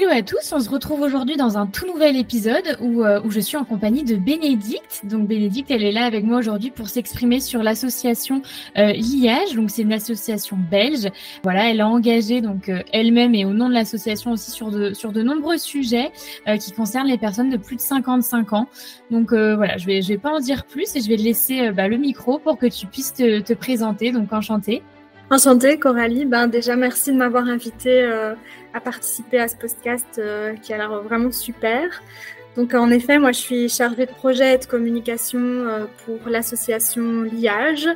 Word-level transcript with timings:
Hello 0.00 0.10
à 0.12 0.22
tous, 0.22 0.52
on 0.52 0.60
se 0.60 0.70
retrouve 0.70 1.00
aujourd'hui 1.00 1.36
dans 1.36 1.58
un 1.58 1.66
tout 1.66 1.84
nouvel 1.84 2.16
épisode 2.16 2.78
où, 2.80 3.02
euh, 3.02 3.20
où 3.24 3.32
je 3.32 3.40
suis 3.40 3.56
en 3.56 3.64
compagnie 3.64 4.04
de 4.04 4.14
Bénédicte. 4.14 5.00
Donc 5.02 5.26
Bénédicte, 5.26 5.72
elle 5.72 5.82
est 5.82 5.90
là 5.90 6.04
avec 6.04 6.22
moi 6.22 6.38
aujourd'hui 6.38 6.70
pour 6.70 6.88
s'exprimer 6.88 7.40
sur 7.40 7.64
l'association 7.64 8.40
euh, 8.76 8.92
Liage. 8.92 9.56
Donc 9.56 9.70
c'est 9.70 9.82
une 9.82 9.92
association 9.92 10.56
belge. 10.56 11.08
Voilà, 11.42 11.68
elle 11.68 11.80
a 11.80 11.88
engagé 11.88 12.40
donc 12.40 12.68
euh, 12.68 12.84
elle-même 12.92 13.34
et 13.34 13.44
au 13.44 13.52
nom 13.52 13.68
de 13.68 13.74
l'association 13.74 14.30
aussi 14.30 14.52
sur 14.52 14.70
de 14.70 14.94
sur 14.94 15.10
de 15.10 15.20
nombreux 15.20 15.58
sujets 15.58 16.12
euh, 16.46 16.58
qui 16.58 16.70
concernent 16.70 17.08
les 17.08 17.18
personnes 17.18 17.50
de 17.50 17.56
plus 17.56 17.74
de 17.74 17.80
55 17.80 18.52
ans. 18.52 18.68
Donc 19.10 19.30
voilà, 19.32 19.78
je 19.78 19.86
vais 19.86 20.00
je 20.00 20.08
vais 20.10 20.18
pas 20.18 20.30
en 20.30 20.38
dire 20.38 20.64
plus 20.64 20.94
et 20.94 21.00
je 21.00 21.08
vais 21.08 21.16
te 21.16 21.22
laisser 21.22 21.72
bah, 21.72 21.88
le 21.88 21.96
micro 21.96 22.38
pour 22.38 22.56
que 22.56 22.66
tu 22.66 22.86
puisses 22.86 23.14
te, 23.14 23.40
te 23.40 23.52
présenter. 23.52 24.12
Donc 24.12 24.32
enchantée. 24.32 24.84
Enchantée, 25.30 25.78
Coralie. 25.78 26.24
Ben, 26.24 26.46
déjà, 26.46 26.74
merci 26.74 27.12
de 27.12 27.18
m'avoir 27.18 27.46
invitée 27.48 28.02
euh, 28.02 28.34
à 28.72 28.80
participer 28.80 29.38
à 29.38 29.46
ce 29.46 29.56
podcast 29.56 30.06
euh, 30.16 30.54
qui 30.54 30.72
a 30.72 30.78
l'air 30.78 31.02
vraiment 31.02 31.30
super. 31.30 32.02
Donc, 32.56 32.72
en 32.72 32.90
effet, 32.90 33.18
moi, 33.18 33.32
je 33.32 33.38
suis 33.38 33.68
chargée 33.68 34.06
de 34.06 34.10
projet 34.10 34.54
et 34.54 34.58
de 34.58 34.64
communication 34.64 35.38
euh, 35.38 35.84
pour 36.06 36.30
l'association 36.30 37.22
Liage. 37.24 37.86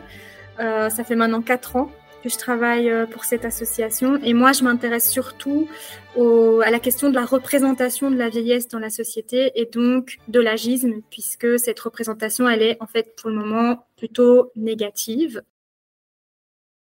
ça 0.59 1.05
fait 1.05 1.17
maintenant 1.17 1.41
quatre 1.41 1.77
ans 1.77 1.91
que 2.23 2.29
je 2.29 2.37
travaille 2.37 2.93
pour 3.11 3.25
cette 3.25 3.47
association. 3.47 4.21
Et 4.23 4.35
moi, 4.35 4.53
je 4.53 4.63
m'intéresse 4.63 5.11
surtout 5.11 5.69
au, 6.15 6.61
à 6.61 6.71
la 6.71 6.79
question 6.79 7.09
de 7.09 7.15
la 7.15 7.25
représentation 7.25 8.11
de 8.11 8.17
la 8.17 8.29
vieillesse 8.29 8.69
dans 8.69 8.79
la 8.79 8.91
société 8.91 9.53
et 9.55 9.65
donc 9.73 10.19
de 10.29 10.39
l'agisme, 10.39 11.01
puisque 11.11 11.59
cette 11.59 11.81
représentation, 11.81 12.47
elle 12.47 12.63
est 12.63 12.77
en 12.81 12.87
fait 12.87 13.17
pour 13.17 13.31
le 13.31 13.37
moment 13.37 13.87
plutôt 13.97 14.53
négative. 14.55 15.43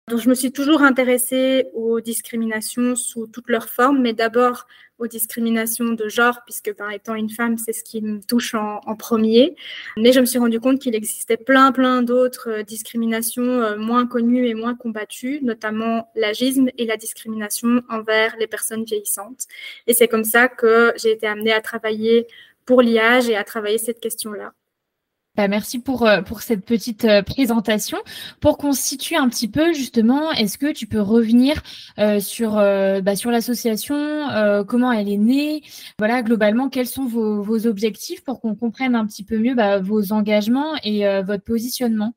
Donc, 0.09 0.21
je 0.21 0.29
me 0.29 0.35
suis 0.35 0.53
toujours 0.53 0.83
intéressée 0.83 1.67
aux 1.73 2.01
discriminations 2.01 2.95
sous 2.95 3.27
toutes 3.27 3.49
leurs 3.49 3.71
formes, 3.71 4.03
mais 4.03 4.13
d'abord 4.13 4.67
aux 4.99 5.07
discriminations 5.07 5.93
de 5.93 6.09
genre, 6.09 6.41
puisque 6.45 6.75
par 6.75 6.93
étant 6.93 7.15
une 7.15 7.31
femme, 7.31 7.57
c'est 7.57 7.73
ce 7.73 7.83
qui 7.83 8.03
me 8.03 8.21
touche 8.21 8.55
en, 8.55 8.81
premier. 8.97 9.57
Mais 9.97 10.13
je 10.13 10.21
me 10.21 10.27
suis 10.27 10.39
rendu 10.39 10.61
compte 10.61 10.79
qu'il 10.79 10.95
existait 10.95 11.39
plein, 11.39 11.73
plein 11.73 12.03
d'autres 12.03 12.51
euh, 12.51 12.63
discriminations 12.63 13.43
euh, 13.43 13.77
moins 13.79 14.07
connues 14.07 14.47
et 14.47 14.55
moins 14.55 14.75
combattues, 14.75 15.41
notamment 15.43 16.11
l'agisme 16.15 16.69
et 16.77 16.85
la 16.85 16.99
discrimination 16.99 17.83
envers 17.89 18.37
les 18.37 18.47
personnes 18.47 18.85
vieillissantes. 18.85 19.47
Et 19.87 19.95
c'est 19.95 20.09
comme 20.09 20.25
ça 20.25 20.49
que 20.49 20.93
j'ai 20.97 21.13
été 21.13 21.27
amenée 21.27 21.53
à 21.53 21.63
travailler 21.63 22.27
pour 22.67 22.83
l'IAGE 22.83 23.31
et 23.31 23.37
à 23.37 23.45
travailler 23.45 23.79
cette 23.79 24.01
question-là. 24.01 24.53
Bah, 25.37 25.49
merci 25.49 25.81
pour, 25.81 26.07
euh, 26.07 26.23
pour 26.23 26.43
cette 26.43 26.65
petite 26.65 27.05
euh, 27.05 27.23
présentation. 27.23 27.99
Pour 28.41 28.57
qu'on 28.57 28.73
situe 28.73 29.17
un 29.17 29.29
petit 29.29 29.49
peu, 29.49 29.73
justement, 29.73 30.31
est-ce 30.31 30.59
que 30.59 30.73
tu 30.73 30.87
peux 30.87 31.01
revenir 31.01 31.61
euh, 31.99 32.21
sur, 32.21 32.53
bah, 32.55 33.17
sur 33.17 33.31
l'association, 33.31 33.95
comment 34.69 34.93
elle 34.93 35.09
est 35.09 35.17
née, 35.17 35.63
voilà, 35.99 36.23
globalement, 36.23 36.69
quels 36.69 36.87
sont 36.87 37.07
vos, 37.07 37.43
vos 37.43 37.67
objectifs 37.67 38.23
pour 38.23 38.41
qu'on 38.41 38.55
comprenne 38.55 38.95
un 38.95 39.07
petit 39.07 39.25
peu 39.25 39.39
mieux 39.39 39.55
bah, 39.55 39.81
vos 39.81 40.13
engagements 40.13 40.77
et 40.85 41.05
votre 41.23 41.45
positionnement? 41.45 42.15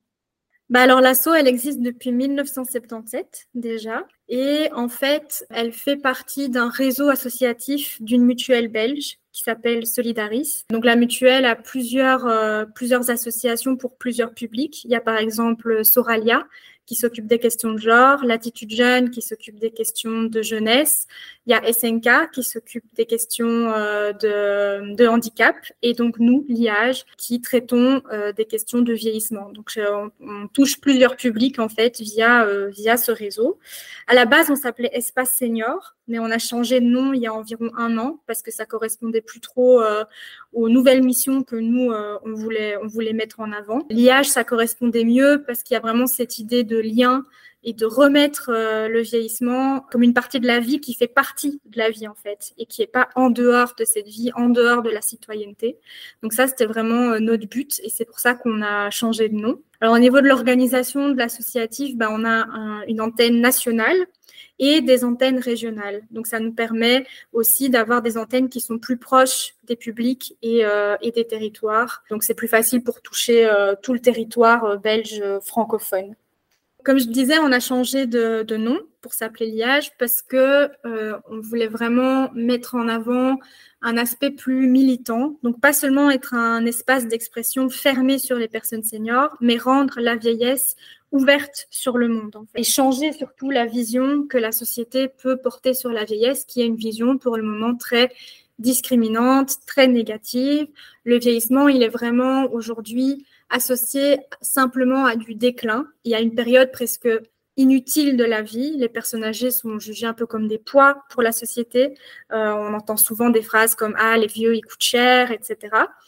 Bah 0.70 0.82
alors 0.82 1.00
l'asso, 1.00 1.30
elle 1.38 1.48
existe 1.48 1.82
depuis 1.82 2.12
1977 2.12 3.48
déjà. 3.54 4.04
Et 4.30 4.70
en 4.74 4.90
fait, 4.90 5.46
elle 5.50 5.72
fait 5.72 5.96
partie 5.96 6.50
d'un 6.50 6.70
réseau 6.70 7.10
associatif 7.10 8.02
d'une 8.02 8.24
mutuelle 8.24 8.68
belge 8.68 9.20
qui 9.32 9.44
s'appelle 9.44 9.86
Solidaris. 9.86 10.66
Donc 10.70 10.84
la 10.84 10.96
mutuelle 10.96 11.46
a 11.46 11.56
plusieurs, 11.56 12.26
euh, 12.26 12.66
plusieurs 12.66 13.10
associations 13.10 13.78
pour 13.78 13.96
plusieurs 13.96 14.34
publics. 14.34 14.84
Il 14.84 14.92
y 14.92 14.96
a 14.96 15.02
par 15.02 15.18
exemple 15.18 15.86
Soralia 15.86 16.46
qui 16.88 16.96
s'occupe 16.96 17.28
des 17.28 17.38
questions 17.38 17.74
de 17.74 17.78
genre, 17.78 18.24
Latitude 18.24 18.74
Jeune 18.74 19.12
qui 19.12 19.22
s'occupe 19.22 19.60
des 19.60 19.72
questions 19.72 20.24
de 20.24 20.42
jeunesse, 20.42 21.06
il 21.46 21.52
y 21.52 21.54
a 21.54 21.62
SNK 21.72 22.32
qui 22.32 22.44
s'occupe 22.44 22.86
des 22.96 23.06
questions 23.06 23.72
euh, 23.76 24.14
de, 24.14 25.08
handicap 25.08 25.58
et 25.82 25.94
donc 25.94 26.18
nous, 26.18 26.46
l'IAGE, 26.48 27.06
qui 27.18 27.42
traitons 27.42 28.02
euh, 28.12 28.32
des 28.32 28.46
questions 28.46 28.82
de 28.82 28.94
vieillissement. 28.94 29.52
Donc 29.52 29.72
on, 29.78 30.10
on, 30.22 30.48
touche 30.48 30.80
plusieurs 30.80 31.18
publics 31.18 31.60
en 31.60 31.68
fait 31.68 32.00
via, 32.00 32.46
euh, 32.46 32.70
via 32.70 32.96
ce 32.96 33.12
réseau. 33.12 33.60
À 34.08 34.16
la 34.16 34.26
base, 34.26 34.50
on 34.50 34.56
s'appelait 34.56 34.92
Espace 34.94 35.36
Senior 35.36 35.97
mais 36.08 36.20
on 36.20 36.26
a 36.26 36.38
changé 36.38 36.80
de 36.80 36.86
nom 36.86 37.14
il 37.14 37.22
y 37.22 37.28
a 37.28 37.34
environ 37.34 37.70
un 37.78 37.98
an 37.98 38.20
parce 38.28 38.42
que 38.42 38.52
ça 38.52 38.66
correspondait 38.66 39.22
plus 39.22 39.40
trop 39.40 39.82
euh, 39.82 40.04
aux 40.54 40.70
nouvelles 40.70 41.04
missions 41.04 41.44
que 41.44 41.56
nous 41.56 41.92
euh, 41.92 42.18
on 42.24 42.34
voulait 42.34 42.78
on 42.82 42.88
voulait 42.88 43.14
mettre 43.14 43.40
en 43.40 43.52
avant. 43.52 43.86
L'IH 43.90 44.26
ça 44.26 44.44
correspondait 44.44 45.04
mieux 45.04 45.44
parce 45.46 45.64
qu'il 45.64 45.76
y 45.76 45.78
a 45.78 45.82
vraiment 45.82 46.08
cette 46.08 46.40
idée 46.40 46.64
de 46.64 46.78
lien 46.78 47.26
et 47.64 47.74
de 47.74 47.86
remettre 47.86 48.50
euh, 48.54 48.88
le 48.88 49.02
vieillissement 49.02 49.82
comme 49.92 50.04
une 50.04 50.14
partie 50.14 50.40
de 50.40 50.48
la 50.48 50.60
vie 50.60 50.80
qui 50.80 50.94
fait 50.94 51.08
partie 51.08 51.60
de 51.66 51.78
la 51.78 51.90
vie 51.90 52.08
en 52.08 52.16
fait 52.16 52.54
et 52.58 52.66
qui 52.66 52.82
est 52.82 52.88
pas 52.88 53.10
en 53.16 53.30
dehors 53.30 53.74
de 53.78 53.84
cette 53.84 54.08
vie, 54.08 54.32
en 54.36 54.50
dehors 54.50 54.84
de 54.84 54.90
la 54.90 55.02
citoyenneté. 55.02 55.78
Donc 56.24 56.34
ça 56.34 56.48
c'était 56.48 56.66
vraiment 56.66 57.20
notre 57.20 57.48
but 57.48 57.82
et 57.84 57.90
c'est 57.90 58.06
pour 58.06 58.20
ça 58.20 58.36
qu'on 58.36 58.62
a 58.62 58.90
changé 58.90 59.30
de 59.30 59.36
nom. 59.36 59.60
Alors 59.82 59.96
au 59.96 60.00
niveau 60.00 60.22
de 60.22 60.28
l'organisation 60.28 61.10
de 61.10 61.18
l'associatif, 61.18 61.96
ben, 61.98 62.10
on 62.12 62.26
a 62.26 62.46
une 62.88 63.02
antenne 63.02 63.42
nationale 63.42 64.08
et 64.60 64.82
des 64.82 65.04
antennes 65.04 65.40
régionales. 65.40 66.02
Donc, 66.12 66.28
ça 66.28 66.40
nous 66.40 66.52
permet 66.52 67.06
aussi 67.34 67.70
d'avoir 67.70 68.02
des 68.02 68.18
antennes 68.18 68.50
qui 68.50 68.62
sont 68.62 68.80
plus 68.80 68.98
proches 68.98 69.56
des 69.64 69.76
publics 69.76 70.36
et, 70.42 70.66
euh, 70.66 70.96
et 71.02 71.12
des 71.12 71.26
territoires. 71.26 72.04
Donc, 72.10 72.24
c'est 72.24 72.34
plus 72.34 72.48
facile 72.48 72.84
pour 72.84 73.02
toucher 73.02 73.46
euh, 73.46 73.76
tout 73.82 73.94
le 73.94 74.00
territoire 74.00 74.64
euh, 74.66 74.78
belge 74.78 75.24
francophone. 75.44 76.16
Comme 76.84 77.00
je 77.00 77.08
disais, 77.08 77.38
on 77.40 77.52
a 77.52 77.60
changé 77.60 78.08
de, 78.08 78.44
de 78.44 78.58
nom 78.58 78.80
pour 79.08 79.14
s'appeler 79.14 79.52
Liage 79.52 79.94
parce 79.98 80.22
que 80.22 80.70
on 80.84 81.40
voulait 81.40 81.68
vraiment 81.68 82.30
mettre 82.34 82.76
en 82.76 82.90
avant 82.90 83.40
un 83.82 83.96
aspect 83.96 84.32
plus 84.32 84.68
militant. 84.68 85.38
Donc, 85.44 85.62
pas 85.62 85.72
seulement 85.72 86.12
être 86.12 86.34
un 86.34 86.66
espace 86.66 87.08
d'expression 87.08 87.70
fermé 87.70 88.18
sur 88.18 88.36
les 88.36 88.50
personnes 88.50 88.84
seniors, 88.84 89.38
mais 89.40 89.56
rendre 89.56 90.02
la 90.02 90.18
vieillesse 90.18 90.76
ouverte 91.14 91.68
sur 91.70 91.98
le 91.98 92.10
monde 92.10 92.36
et 92.56 92.64
changer 92.64 93.14
surtout 93.14 93.50
la 93.50 93.66
vision 93.66 94.28
que 94.28 94.38
la 94.38 94.52
société 94.52 95.08
peut 95.08 95.38
porter 95.38 95.74
sur 95.74 95.92
la 95.92 96.04
vieillesse, 96.04 96.44
qui 96.44 96.62
est 96.62 96.66
une 96.66 96.76
vision 96.76 97.18
pour 97.18 97.38
le 97.38 97.44
moment 97.44 97.78
très 97.78 98.12
discriminante, 98.60 99.54
très 99.66 99.88
négative. 99.88 100.68
Le 101.06 101.18
vieillissement, 101.18 101.70
il 101.70 101.82
est 101.82 101.88
vraiment 101.88 102.52
aujourd'hui 102.52 103.26
associé 103.50 104.20
simplement 104.42 105.06
à 105.06 105.16
du 105.16 105.34
déclin. 105.34 105.88
Il 106.04 106.12
y 106.12 106.16
a 106.16 106.20
une 106.20 106.36
période 106.36 106.74
presque 106.74 107.08
inutile 107.58 108.16
de 108.16 108.24
la 108.24 108.42
vie. 108.42 108.78
Les 108.78 108.88
personnes 108.88 109.24
âgées 109.24 109.52
sont 109.52 109.80
jugées 109.80 110.06
un 110.06 110.14
peu 110.14 110.26
comme 110.26 110.48
des 110.48 110.60
poids 110.60 111.04
pour 111.10 111.22
la 111.22 111.32
société. 111.32 111.96
Euh, 112.32 112.52
on 112.54 112.74
entend 112.74 112.98
souvent 112.98 113.30
des 113.30 113.42
phrases 113.42 113.76
comme 113.76 113.96
Ah, 113.98 114.18
les 114.18 114.28
vieux, 114.28 114.56
ils 114.56 114.62
coûtent 114.62 114.82
cher, 114.82 115.32
etc. 115.32 115.58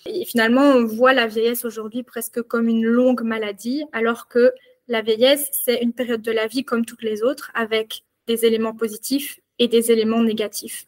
Et 0.06 0.25
finalement, 0.25 0.62
on 0.62 0.86
voit 0.86 1.13
la 1.13 1.28
vieillesse 1.28 1.66
aujourd'hui 1.66 2.04
presque 2.04 2.42
comme 2.44 2.69
une 2.69 2.86
longue 2.86 3.24
maladie, 3.24 3.84
alors 3.92 4.28
que 4.28 4.54
la 4.88 5.01
vieillesse, 5.01 5.50
c'est 5.51 5.81
une 5.81 5.94
période 5.94 6.22
de 6.22 6.31
la 6.31 6.48
vie 6.48 6.63
comme 6.63 6.86
toutes 6.86 7.04
les 7.04 7.24
autres, 7.24 7.51
avec 7.54 8.04
des 8.28 8.46
éléments 8.46 8.75
positifs 8.75 9.40
et 9.57 9.68
des 9.68 9.92
éléments 9.92 10.24
négatifs. 10.24 10.86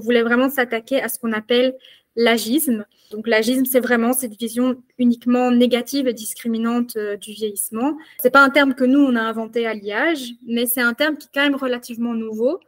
On 0.00 0.04
voulait 0.04 0.22
vraiment 0.22 0.48
s'attaquer 0.48 1.02
à 1.02 1.08
ce 1.08 1.18
qu'on 1.18 1.32
appelle 1.32 1.76
l'agisme. 2.20 2.84
Donc 3.10 3.26
l'agisme, 3.26 3.64
c'est 3.64 3.80
vraiment 3.80 4.12
cette 4.12 4.38
vision 4.38 4.76
uniquement 4.98 5.50
négative 5.50 6.06
et 6.06 6.12
discriminante 6.12 6.96
euh, 6.96 7.16
du 7.16 7.32
vieillissement. 7.32 7.96
C'est 8.18 8.30
pas 8.30 8.44
un 8.44 8.50
terme 8.50 8.74
que 8.74 8.84
nous 8.84 9.00
on 9.00 9.16
a 9.16 9.22
inventé 9.22 9.66
à 9.66 9.74
l'IAGE, 9.74 10.34
mais 10.46 10.66
c'est 10.66 10.82
un 10.82 10.94
terme 10.94 11.16
qui 11.16 11.26
est 11.26 11.30
quand 11.34 11.42
même 11.42 11.56
relativement 11.56 12.14
nouveau, 12.14 12.60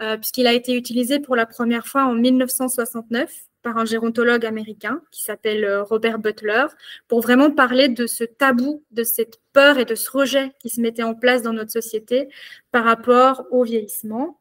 euh, 0.00 0.16
puisqu'il 0.16 0.46
a 0.46 0.52
été 0.52 0.74
utilisé 0.74 1.18
pour 1.18 1.36
la 1.36 1.44
première 1.44 1.86
fois 1.86 2.04
en 2.04 2.14
1969 2.14 3.30
par 3.62 3.76
un 3.76 3.84
gérontologue 3.84 4.46
américain 4.46 5.02
qui 5.10 5.22
s'appelle 5.22 5.64
euh, 5.64 5.82
Robert 5.82 6.18
Butler, 6.18 6.66
pour 7.08 7.20
vraiment 7.20 7.50
parler 7.50 7.88
de 7.88 8.06
ce 8.06 8.24
tabou, 8.24 8.84
de 8.92 9.02
cette 9.02 9.40
peur 9.52 9.76
et 9.78 9.84
de 9.84 9.94
ce 9.94 10.10
rejet 10.10 10.52
qui 10.60 10.70
se 10.70 10.80
mettait 10.80 11.02
en 11.02 11.14
place 11.14 11.42
dans 11.42 11.52
notre 11.52 11.72
société 11.72 12.28
par 12.70 12.84
rapport 12.84 13.44
au 13.50 13.64
vieillissement. 13.64 14.39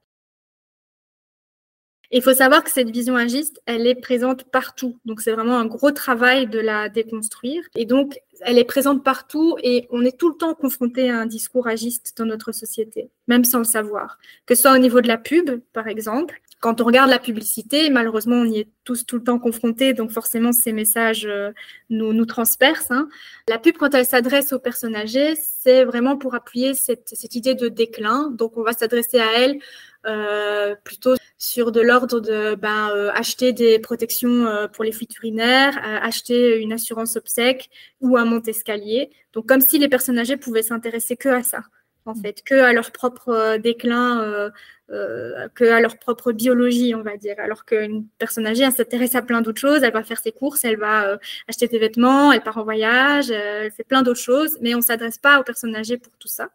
Il 2.12 2.24
faut 2.24 2.34
savoir 2.34 2.64
que 2.64 2.72
cette 2.72 2.90
vision 2.90 3.16
agiste, 3.16 3.62
elle 3.68 3.86
est 3.86 3.94
présente 3.94 4.46
partout. 4.46 5.00
Donc, 5.06 5.22
c'est 5.22 5.32
vraiment 5.32 5.60
un 5.60 5.66
gros 5.66 5.92
travail 5.92 6.48
de 6.48 6.60
la 6.60 6.90
déconstruire. 6.90 7.62
Et 7.76 7.86
donc, 7.86 8.20
elle 8.42 8.58
est 8.58 8.64
présente 8.64 9.04
partout 9.04 9.58
et 9.62 9.88
on 9.92 10.04
est 10.04 10.18
tout 10.18 10.30
le 10.30 10.36
temps 10.36 10.56
confronté 10.56 11.12
à 11.12 11.20
un 11.20 11.28
discours 11.28 11.68
agiste 11.68 12.18
dans 12.18 12.26
notre 12.26 12.52
société, 12.52 13.12
même 13.28 13.44
sans 13.44 13.60
le 13.60 13.64
savoir. 13.64 14.18
Que 14.48 14.56
ce 14.56 14.64
soit 14.64 14.74
au 14.74 14.80
niveau 14.80 15.02
de 15.02 15.08
la 15.08 15.20
pub, 15.20 15.62
par 15.72 15.88
exemple. 15.88 16.42
Quand 16.60 16.82
on 16.82 16.86
regarde 16.86 17.10
la 17.10 17.20
publicité, 17.20 17.90
malheureusement, 17.90 18.36
on 18.36 18.46
y 18.46 18.60
est 18.60 18.70
tous 18.84 19.06
tout 19.06 19.18
le 19.18 19.24
temps 19.24 19.40
confrontés, 19.40 19.94
donc 19.94 20.12
forcément, 20.12 20.52
ces 20.52 20.74
messages 20.74 21.26
euh, 21.26 21.52
nous, 21.90 22.12
nous 22.14 22.26
transpercent. 22.26 22.92
Hein. 22.92 23.08
La 23.48 23.60
pub, 23.60 23.78
quand 23.78 23.94
elle 23.94 24.06
s'adresse 24.06 24.52
aux 24.52 24.60
personnes 24.60 24.96
âgées, 24.96 25.36
c'est 25.36 25.86
vraiment 25.86 26.18
pour 26.18 26.36
appuyer 26.36 26.74
cette, 26.74 27.10
cette 27.14 27.36
idée 27.36 27.56
de 27.56 27.70
déclin. 27.70 28.30
Donc, 28.32 28.58
on 28.58 28.64
va 28.64 28.74
s'adresser 28.74 29.20
à 29.20 29.40
elles 29.40 29.60
euh, 30.06 30.76
plutôt 30.86 31.16
sur 31.38 31.74
de 31.74 31.82
l'ordre 31.82 32.22
de 32.22 32.56
ben, 32.56 32.90
euh, 32.92 33.12
acheter 33.14 33.52
des 33.52 33.80
protections 33.80 34.46
euh, 34.46 34.68
pour 34.70 34.86
les 34.86 34.94
fuites 34.94 35.18
urinaires, 35.18 35.78
acheter 36.02 36.58
une 36.62 36.72
assurance 36.72 37.18
obsèque 37.18 37.70
ou 38.00 38.16
un 38.16 38.24
monte-escalier. 38.24 39.10
Donc 39.34 39.48
comme 39.48 39.60
si 39.60 39.78
les 39.78 39.90
personnes 39.90 40.18
âgées 40.18 40.38
pouvaient 40.38 40.62
s'intéresser 40.62 41.18
que 41.18 41.28
à 41.28 41.44
ça, 41.44 41.64
en 42.06 42.14
mm. 42.14 42.22
fait, 42.22 42.42
que 42.46 42.56
à 42.56 42.72
leur 42.72 42.92
propre 42.92 43.58
déclin, 43.58 44.52
que 44.90 45.66
à 45.66 45.82
leur 45.82 45.98
propre 45.98 46.32
biologie, 46.32 46.96
on 46.96 47.04
va 47.04 47.18
dire. 47.18 47.36
Alors 47.40 47.66
qu'une 47.66 48.08
personne 48.18 48.48
âgée, 48.48 48.64
elle 48.64 48.72
s'intéresse 48.72 49.16
à 49.16 49.22
plein 49.22 49.42
d'autres 49.42 49.62
choses, 49.62 49.84
elle 49.84 49.94
va 49.94 50.04
faire 50.04 50.20
ses 50.20 50.32
courses, 50.32 50.66
elle 50.66 50.78
va 50.78 51.20
acheter 51.48 51.68
des 51.68 51.80
vêtements, 51.80 52.32
elle 52.32 52.42
part 52.42 52.58
en 52.58 52.64
voyage, 52.64 53.32
elle 53.32 53.72
fait 53.72 53.84
plein 53.84 54.02
d'autres 54.04 54.20
choses, 54.20 54.58
mais 54.62 54.76
on 54.76 54.82
s'adresse 54.82 55.18
pas 55.18 55.40
aux 55.40 55.44
personnes 55.44 55.76
âgées 55.76 55.98
pour 55.98 56.16
tout 56.18 56.28
ça. 56.28 56.50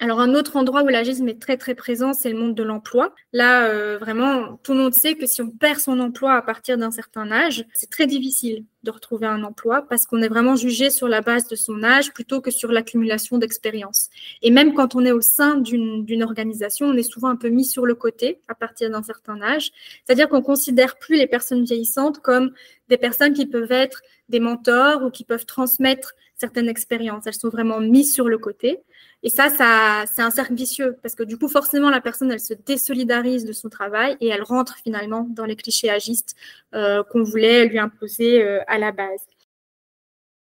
Alors 0.00 0.20
un 0.20 0.34
autre 0.34 0.54
endroit 0.54 0.84
où 0.84 0.88
l'agisme 0.88 1.26
est 1.26 1.40
très 1.40 1.56
très 1.56 1.74
présent, 1.74 2.12
c'est 2.12 2.30
le 2.30 2.38
monde 2.38 2.54
de 2.54 2.62
l'emploi. 2.62 3.12
Là, 3.32 3.66
euh, 3.66 3.98
vraiment, 3.98 4.56
tout 4.62 4.72
le 4.72 4.78
monde 4.78 4.94
sait 4.94 5.16
que 5.16 5.26
si 5.26 5.42
on 5.42 5.50
perd 5.50 5.80
son 5.80 5.98
emploi 5.98 6.34
à 6.34 6.42
partir 6.42 6.78
d'un 6.78 6.92
certain 6.92 7.32
âge, 7.32 7.66
c'est 7.74 7.90
très 7.90 8.06
difficile 8.06 8.64
de 8.84 8.92
retrouver 8.92 9.26
un 9.26 9.42
emploi 9.42 9.82
parce 9.88 10.06
qu'on 10.06 10.22
est 10.22 10.28
vraiment 10.28 10.54
jugé 10.54 10.90
sur 10.90 11.08
la 11.08 11.20
base 11.20 11.48
de 11.48 11.56
son 11.56 11.82
âge 11.82 12.12
plutôt 12.12 12.40
que 12.40 12.52
sur 12.52 12.70
l'accumulation 12.70 13.38
d'expérience. 13.38 14.08
Et 14.40 14.52
même 14.52 14.72
quand 14.72 14.94
on 14.94 15.04
est 15.04 15.10
au 15.10 15.20
sein 15.20 15.56
d'une 15.56 16.22
organisation, 16.22 16.86
on 16.86 16.94
est 16.94 17.02
souvent 17.02 17.28
un 17.28 17.36
peu 17.36 17.48
mis 17.48 17.64
sur 17.64 17.84
le 17.84 17.96
côté 17.96 18.40
à 18.46 18.54
partir 18.54 18.90
d'un 18.90 19.02
certain 19.02 19.42
âge. 19.42 19.72
C'est-à-dire 20.06 20.28
qu'on 20.28 20.42
considère 20.42 20.96
plus 20.98 21.16
les 21.16 21.26
personnes 21.26 21.64
vieillissantes 21.64 22.20
comme 22.20 22.52
des 22.88 22.98
personnes 22.98 23.32
qui 23.32 23.46
peuvent 23.46 23.72
être 23.72 24.02
des 24.28 24.38
mentors 24.38 25.02
ou 25.02 25.10
qui 25.10 25.24
peuvent 25.24 25.46
transmettre 25.46 26.14
certaines 26.38 26.68
expériences. 26.68 27.26
Elles 27.26 27.34
sont 27.34 27.48
vraiment 27.48 27.80
mises 27.80 28.14
sur 28.14 28.28
le 28.28 28.38
côté. 28.38 28.78
Et 29.22 29.30
ça, 29.30 29.48
ça 29.50 30.04
c'est 30.06 30.22
un 30.22 30.30
cercle 30.30 30.54
vicieux 30.54 30.96
parce 31.02 31.14
que 31.14 31.24
du 31.24 31.36
coup, 31.36 31.48
forcément, 31.48 31.90
la 31.90 32.00
personne, 32.00 32.30
elle 32.30 32.40
se 32.40 32.54
désolidarise 32.54 33.44
de 33.44 33.52
son 33.52 33.68
travail 33.68 34.16
et 34.20 34.28
elle 34.28 34.42
rentre 34.42 34.76
finalement 34.76 35.26
dans 35.28 35.44
les 35.44 35.56
clichés 35.56 35.90
agistes 35.90 36.36
euh, 36.74 37.02
qu'on 37.02 37.24
voulait 37.24 37.66
lui 37.66 37.78
imposer 37.78 38.42
euh, 38.42 38.60
à 38.68 38.78
la 38.78 38.92
base. 38.92 39.26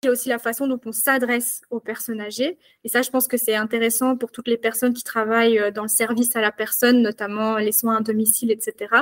A 0.05 0.11
aussi 0.11 0.29
la 0.29 0.39
façon 0.39 0.69
dont 0.69 0.81
on 0.87 0.93
s'adresse 0.93 1.63
aux 1.71 1.81
personnes 1.81 2.21
âgées. 2.21 2.57
Et 2.85 2.89
ça, 2.89 3.03
je 3.03 3.11
pense 3.11 3.27
que 3.27 3.37
c'est 3.37 3.57
intéressant 3.57 4.17
pour 4.17 4.31
toutes 4.31 4.47
les 4.47 4.57
personnes 4.57 4.95
qui 4.95 5.03
travaillent 5.03 5.59
euh, 5.59 5.73
dans 5.73 5.83
le 5.83 5.89
service 5.89 6.37
à 6.37 6.41
la 6.41 6.53
personne, 6.53 7.03
notamment 7.03 7.57
les 7.57 7.73
soins 7.73 7.97
à 7.97 8.01
domicile, 8.01 8.53
etc. 8.53 8.95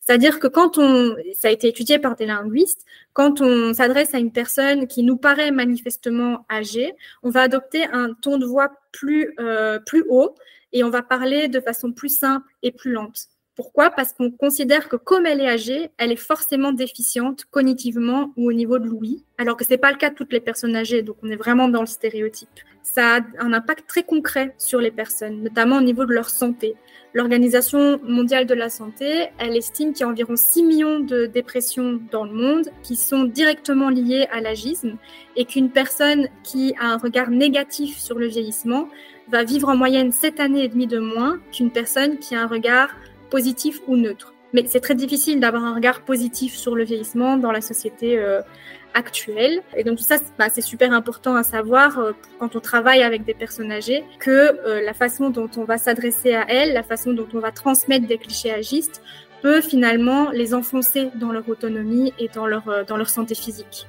C'est-à-dire 0.00 0.40
que 0.40 0.48
quand 0.48 0.76
on, 0.76 1.16
ça 1.32 1.48
a 1.48 1.50
été 1.50 1.68
étudié 1.68 1.98
par 1.98 2.16
des 2.16 2.26
linguistes, 2.26 2.84
quand 3.14 3.40
on 3.40 3.72
s'adresse 3.72 4.14
à 4.14 4.18
une 4.18 4.30
personne 4.30 4.86
qui 4.86 5.02
nous 5.02 5.16
paraît 5.16 5.52
manifestement 5.52 6.44
âgée, 6.50 6.92
on 7.22 7.30
va 7.30 7.40
adopter 7.40 7.84
un 7.86 8.12
ton 8.12 8.36
de 8.36 8.44
voix 8.44 8.70
plus, 8.92 9.34
euh, 9.40 9.78
plus 9.78 10.04
haut 10.10 10.34
et 10.72 10.84
on 10.84 10.90
va 10.90 11.02
parler 11.02 11.48
de 11.48 11.60
façon 11.60 11.92
plus 11.92 12.14
simple 12.14 12.46
et 12.62 12.72
plus 12.72 12.92
lente. 12.92 13.31
Pourquoi? 13.54 13.90
Parce 13.90 14.14
qu'on 14.14 14.30
considère 14.30 14.88
que 14.88 14.96
comme 14.96 15.26
elle 15.26 15.42
est 15.42 15.48
âgée, 15.48 15.90
elle 15.98 16.10
est 16.10 16.16
forcément 16.16 16.72
déficiente 16.72 17.44
cognitivement 17.50 18.32
ou 18.38 18.48
au 18.48 18.52
niveau 18.54 18.78
de 18.78 18.86
l'ouïe, 18.86 19.26
alors 19.36 19.58
que 19.58 19.64
ce 19.64 19.70
n'est 19.70 19.78
pas 19.78 19.90
le 19.90 19.98
cas 19.98 20.08
de 20.08 20.14
toutes 20.14 20.32
les 20.32 20.40
personnes 20.40 20.74
âgées, 20.74 21.02
donc 21.02 21.16
on 21.22 21.28
est 21.28 21.36
vraiment 21.36 21.68
dans 21.68 21.82
le 21.82 21.86
stéréotype. 21.86 22.48
Ça 22.82 23.16
a 23.16 23.20
un 23.40 23.52
impact 23.52 23.86
très 23.86 24.04
concret 24.04 24.54
sur 24.56 24.80
les 24.80 24.90
personnes, 24.90 25.42
notamment 25.42 25.76
au 25.76 25.80
niveau 25.82 26.06
de 26.06 26.14
leur 26.14 26.30
santé. 26.30 26.76
L'Organisation 27.12 28.00
mondiale 28.02 28.46
de 28.46 28.54
la 28.54 28.70
santé, 28.70 29.28
elle 29.38 29.54
estime 29.54 29.92
qu'il 29.92 30.00
y 30.00 30.04
a 30.04 30.08
environ 30.08 30.34
6 30.34 30.62
millions 30.62 31.00
de 31.00 31.26
dépressions 31.26 32.00
dans 32.10 32.24
le 32.24 32.32
monde 32.32 32.70
qui 32.82 32.96
sont 32.96 33.24
directement 33.24 33.90
liées 33.90 34.26
à 34.32 34.40
l'agisme 34.40 34.96
et 35.36 35.44
qu'une 35.44 35.70
personne 35.70 36.28
qui 36.42 36.74
a 36.80 36.86
un 36.86 36.96
regard 36.96 37.28
négatif 37.28 37.98
sur 37.98 38.18
le 38.18 38.28
vieillissement 38.28 38.88
va 39.28 39.44
vivre 39.44 39.68
en 39.68 39.76
moyenne 39.76 40.10
7 40.10 40.40
années 40.40 40.64
et 40.64 40.68
demie 40.68 40.86
de 40.86 40.98
moins 40.98 41.38
qu'une 41.52 41.70
personne 41.70 42.18
qui 42.18 42.34
a 42.34 42.40
un 42.40 42.46
regard 42.46 42.88
positif 43.32 43.80
ou 43.88 43.96
neutre. 43.96 44.34
Mais 44.52 44.64
c'est 44.66 44.80
très 44.80 44.94
difficile 44.94 45.40
d'avoir 45.40 45.64
un 45.64 45.74
regard 45.74 46.02
positif 46.02 46.54
sur 46.54 46.76
le 46.76 46.84
vieillissement 46.84 47.38
dans 47.38 47.50
la 47.50 47.62
société 47.62 48.18
euh, 48.18 48.42
actuelle. 48.92 49.62
Et 49.74 49.84
donc 49.84 49.98
ça, 49.98 50.16
bah, 50.38 50.48
c'est 50.52 50.66
super 50.72 50.92
important 50.92 51.34
à 51.34 51.42
savoir 51.42 51.98
euh, 51.98 52.12
quand 52.38 52.54
on 52.56 52.60
travaille 52.60 53.02
avec 53.02 53.24
des 53.24 53.32
personnes 53.32 53.72
âgées, 53.72 54.04
que 54.18 54.30
euh, 54.30 54.82
la 54.82 54.92
façon 54.92 55.30
dont 55.30 55.48
on 55.56 55.64
va 55.64 55.78
s'adresser 55.78 56.34
à 56.34 56.44
elles, 56.56 56.74
la 56.74 56.82
façon 56.82 57.14
dont 57.14 57.28
on 57.32 57.38
va 57.38 57.52
transmettre 57.52 58.06
des 58.06 58.18
clichés 58.18 58.52
agistes, 58.52 59.02
peut 59.40 59.62
finalement 59.62 60.30
les 60.30 60.52
enfoncer 60.52 61.08
dans 61.14 61.32
leur 61.32 61.48
autonomie 61.48 62.12
et 62.18 62.28
dans 62.28 62.46
leur, 62.46 62.84
dans 62.86 62.98
leur 62.98 63.08
santé 63.08 63.34
physique. 63.34 63.86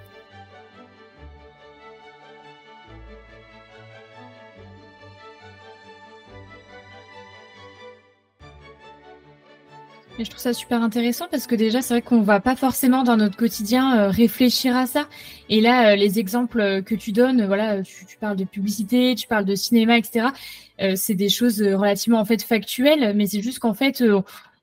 Je 10.19 10.29
trouve 10.29 10.39
ça 10.39 10.53
super 10.53 10.83
intéressant 10.83 11.25
parce 11.31 11.47
que 11.47 11.55
déjà, 11.55 11.81
c'est 11.81 11.95
vrai 11.95 12.01
qu'on 12.01 12.21
va 12.21 12.39
pas 12.39 12.55
forcément 12.55 13.03
dans 13.03 13.17
notre 13.17 13.35
quotidien 13.35 13.97
euh, 13.97 14.09
réfléchir 14.09 14.75
à 14.75 14.85
ça. 14.85 15.07
Et 15.49 15.59
là, 15.59 15.91
euh, 15.91 15.95
les 15.95 16.19
exemples 16.19 16.61
euh, 16.61 16.81
que 16.81 16.93
tu 16.93 17.11
donnes, 17.11 17.45
voilà, 17.47 17.81
tu, 17.81 18.05
parles 18.19 18.37
de 18.37 18.43
publicité, 18.43 19.15
tu 19.15 19.27
parles 19.27 19.45
de 19.45 19.55
cinéma, 19.55 19.97
etc. 19.97 20.27
c'est 20.95 21.15
des 21.15 21.29
choses 21.29 21.61
relativement 21.61 22.19
en 22.19 22.25
fait 22.25 22.43
factuelles, 22.43 23.13
mais 23.15 23.25
c'est 23.27 23.41
juste 23.41 23.59
qu'en 23.59 23.73
fait, 23.73 24.03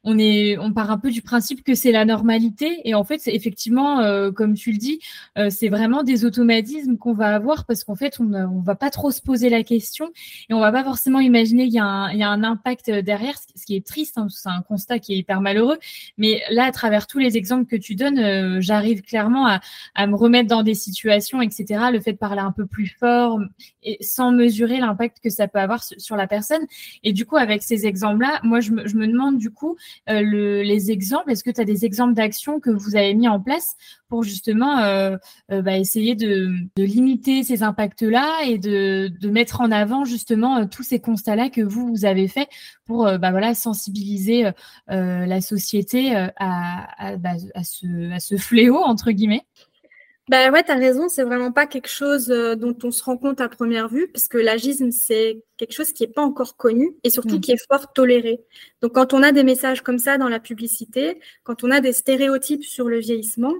on 0.03 0.19
est, 0.19 0.57
on 0.59 0.73
part 0.73 0.91
un 0.91 0.99
peu 0.99 1.11
du 1.11 1.23
principe 1.23 1.63
que 1.63 1.75
c'est 1.75 1.93
la 1.93 2.05
normalité. 2.05 2.81
Et 2.85 2.95
en 2.95 3.05
fait, 3.05 3.23
effectivement, 3.27 4.01
euh, 4.01 4.31
comme 4.33 4.55
tu 4.55 4.73
le 4.73 4.79
dis, 4.79 5.01
euh, 5.37 5.51
c'est 5.51 5.69
vraiment 5.69 6.03
des 6.03 6.25
automatismes 6.25 6.97
qu'on 6.97 7.13
va 7.13 7.35
avoir 7.35 7.67
parce 7.67 7.85
qu'en 7.85 7.97
fait, 7.97 8.19
on 8.19 8.25
ne 8.25 8.65
va 8.65 8.75
pas 8.75 8.91
trop 8.91 9.11
se 9.11 9.21
poser 9.21 9.51
la 9.51 9.63
question 9.63 10.11
et 10.49 10.55
on 10.55 10.61
va 10.61 10.73
pas 10.73 10.85
forcément 10.85 11.21
imaginer 11.21 11.65
qu'il 11.65 11.75
y, 11.75 11.79
a 11.79 11.85
un, 11.85 12.11
il 12.13 12.19
y 12.19 12.23
a 12.23 12.31
un 12.31 12.43
impact 12.45 12.91
derrière, 12.91 13.35
ce 13.55 13.65
qui 13.67 13.77
est 13.77 13.87
triste. 13.87 14.17
Hein, 14.17 14.29
c'est 14.31 14.49
un 14.49 14.63
constat 14.63 14.99
qui 14.99 15.13
est 15.13 15.17
hyper 15.19 15.41
malheureux. 15.41 15.79
Mais 16.17 16.43
là, 16.51 16.65
à 16.65 16.73
travers 16.73 17.07
tous 17.07 17.19
les 17.19 17.37
exemples 17.37 17.67
que 17.67 17.77
tu 17.77 17.95
donnes, 17.95 18.19
euh, 18.19 18.61
j'arrive 18.61 19.03
clairement 19.03 19.47
à, 19.47 19.61
à, 19.95 20.07
me 20.07 20.15
remettre 20.15 20.49
dans 20.49 20.63
des 20.63 20.75
situations, 20.75 21.43
etc. 21.43 21.91
Le 21.93 22.01
fait 22.01 22.13
de 22.13 22.19
parler 22.19 22.41
un 22.41 22.53
peu 22.53 22.67
plus 22.67 22.97
fort 22.99 23.39
et 23.83 23.99
sans 24.01 24.33
mesurer 24.33 24.79
l'impact 24.79 25.19
que 25.23 25.31
ça 25.31 25.47
peut 25.47 25.59
avoir 25.59 25.83
sur 25.83 26.17
la 26.17 26.27
personne. 26.27 26.63
Et 27.03 27.13
du 27.13 27.27
coup, 27.27 27.37
avec 27.37 27.63
ces 27.63 27.87
exemples-là, 27.87 28.41
moi, 28.43 28.61
je 28.61 28.71
me, 28.73 28.87
je 28.89 28.97
me 28.97 29.07
demande 29.07 29.39
du 29.39 29.51
coup, 29.51 29.73
euh, 29.73 29.90
le, 30.09 30.63
les 30.63 30.91
exemples 30.91 31.31
Est-ce 31.31 31.45
que 31.45 31.51
tu 31.51 31.61
as 31.61 31.65
des 31.65 31.85
exemples 31.85 32.15
d'actions 32.15 32.61
que 32.61 32.71
vous 32.71 32.97
avez 32.97 33.15
mis 33.15 33.29
en 33.29 33.41
place 33.41 33.77
pour 34.09 34.25
justement 34.25 34.79
euh, 34.81 35.17
euh, 35.53 35.63
bah, 35.63 35.79
essayer 35.79 36.15
de, 36.15 36.53
limiter 36.77 37.43
ces 37.43 37.63
impacts-là 37.63 38.45
et 38.47 38.59
de, 38.59 39.11
mettre 39.29 39.61
en 39.61 39.71
avant 39.71 40.05
justement 40.05 40.67
tous 40.67 40.83
ces 40.83 41.01
constats-là 41.01 41.51
que 41.51 41.61
vous, 41.61 42.05
avez 42.05 42.29
fait 42.29 42.49
pour 42.85 43.05
bah, 43.05 43.31
voilà, 43.31 43.55
sensibiliser 43.55 44.51
la 44.89 45.41
société 45.41 46.13
bah, 46.39 46.87
à, 46.99 47.65
ce, 47.65 48.13
à 48.13 48.21
ce 48.21 48.37
fléau, 48.37 48.79
entre 48.79 49.13
guillemets? 49.13 49.45
Bah 50.31 50.49
ouais, 50.53 50.63
tu 50.63 50.71
as 50.71 50.77
raison, 50.77 51.09
c'est 51.09 51.25
vraiment 51.25 51.51
pas 51.51 51.67
quelque 51.67 51.89
chose 51.89 52.31
euh, 52.31 52.55
dont 52.55 52.77
on 52.85 52.93
se 52.93 53.03
rend 53.03 53.17
compte 53.17 53.41
à 53.41 53.49
première 53.49 53.89
vue, 53.89 54.07
parce 54.07 54.29
que 54.29 54.39
l'agisme, 54.39 54.93
c'est 54.93 55.43
quelque 55.57 55.73
chose 55.73 55.93
qui 55.93 56.05
n'est 56.05 56.13
pas 56.13 56.23
encore 56.23 56.57
connu 56.57 56.95
et 57.03 57.11
surtout 57.11 57.39
mm. 57.39 57.41
qui 57.41 57.51
est 57.51 57.67
fort 57.69 57.93
toléré. 57.93 58.41
Donc 58.81 58.93
quand 58.95 59.13
on 59.13 59.25
a 59.25 59.33
des 59.33 59.43
messages 59.43 59.83
comme 59.83 59.99
ça 59.99 60.19
dans 60.19 60.29
la 60.29 60.39
publicité, 60.39 61.19
quand 61.43 61.65
on 61.65 61.73
a 61.73 61.81
des 61.81 61.93
stéréotypes 61.93 62.63
sur 62.63 62.89
le 62.89 63.01
vieillissement, 63.01 63.55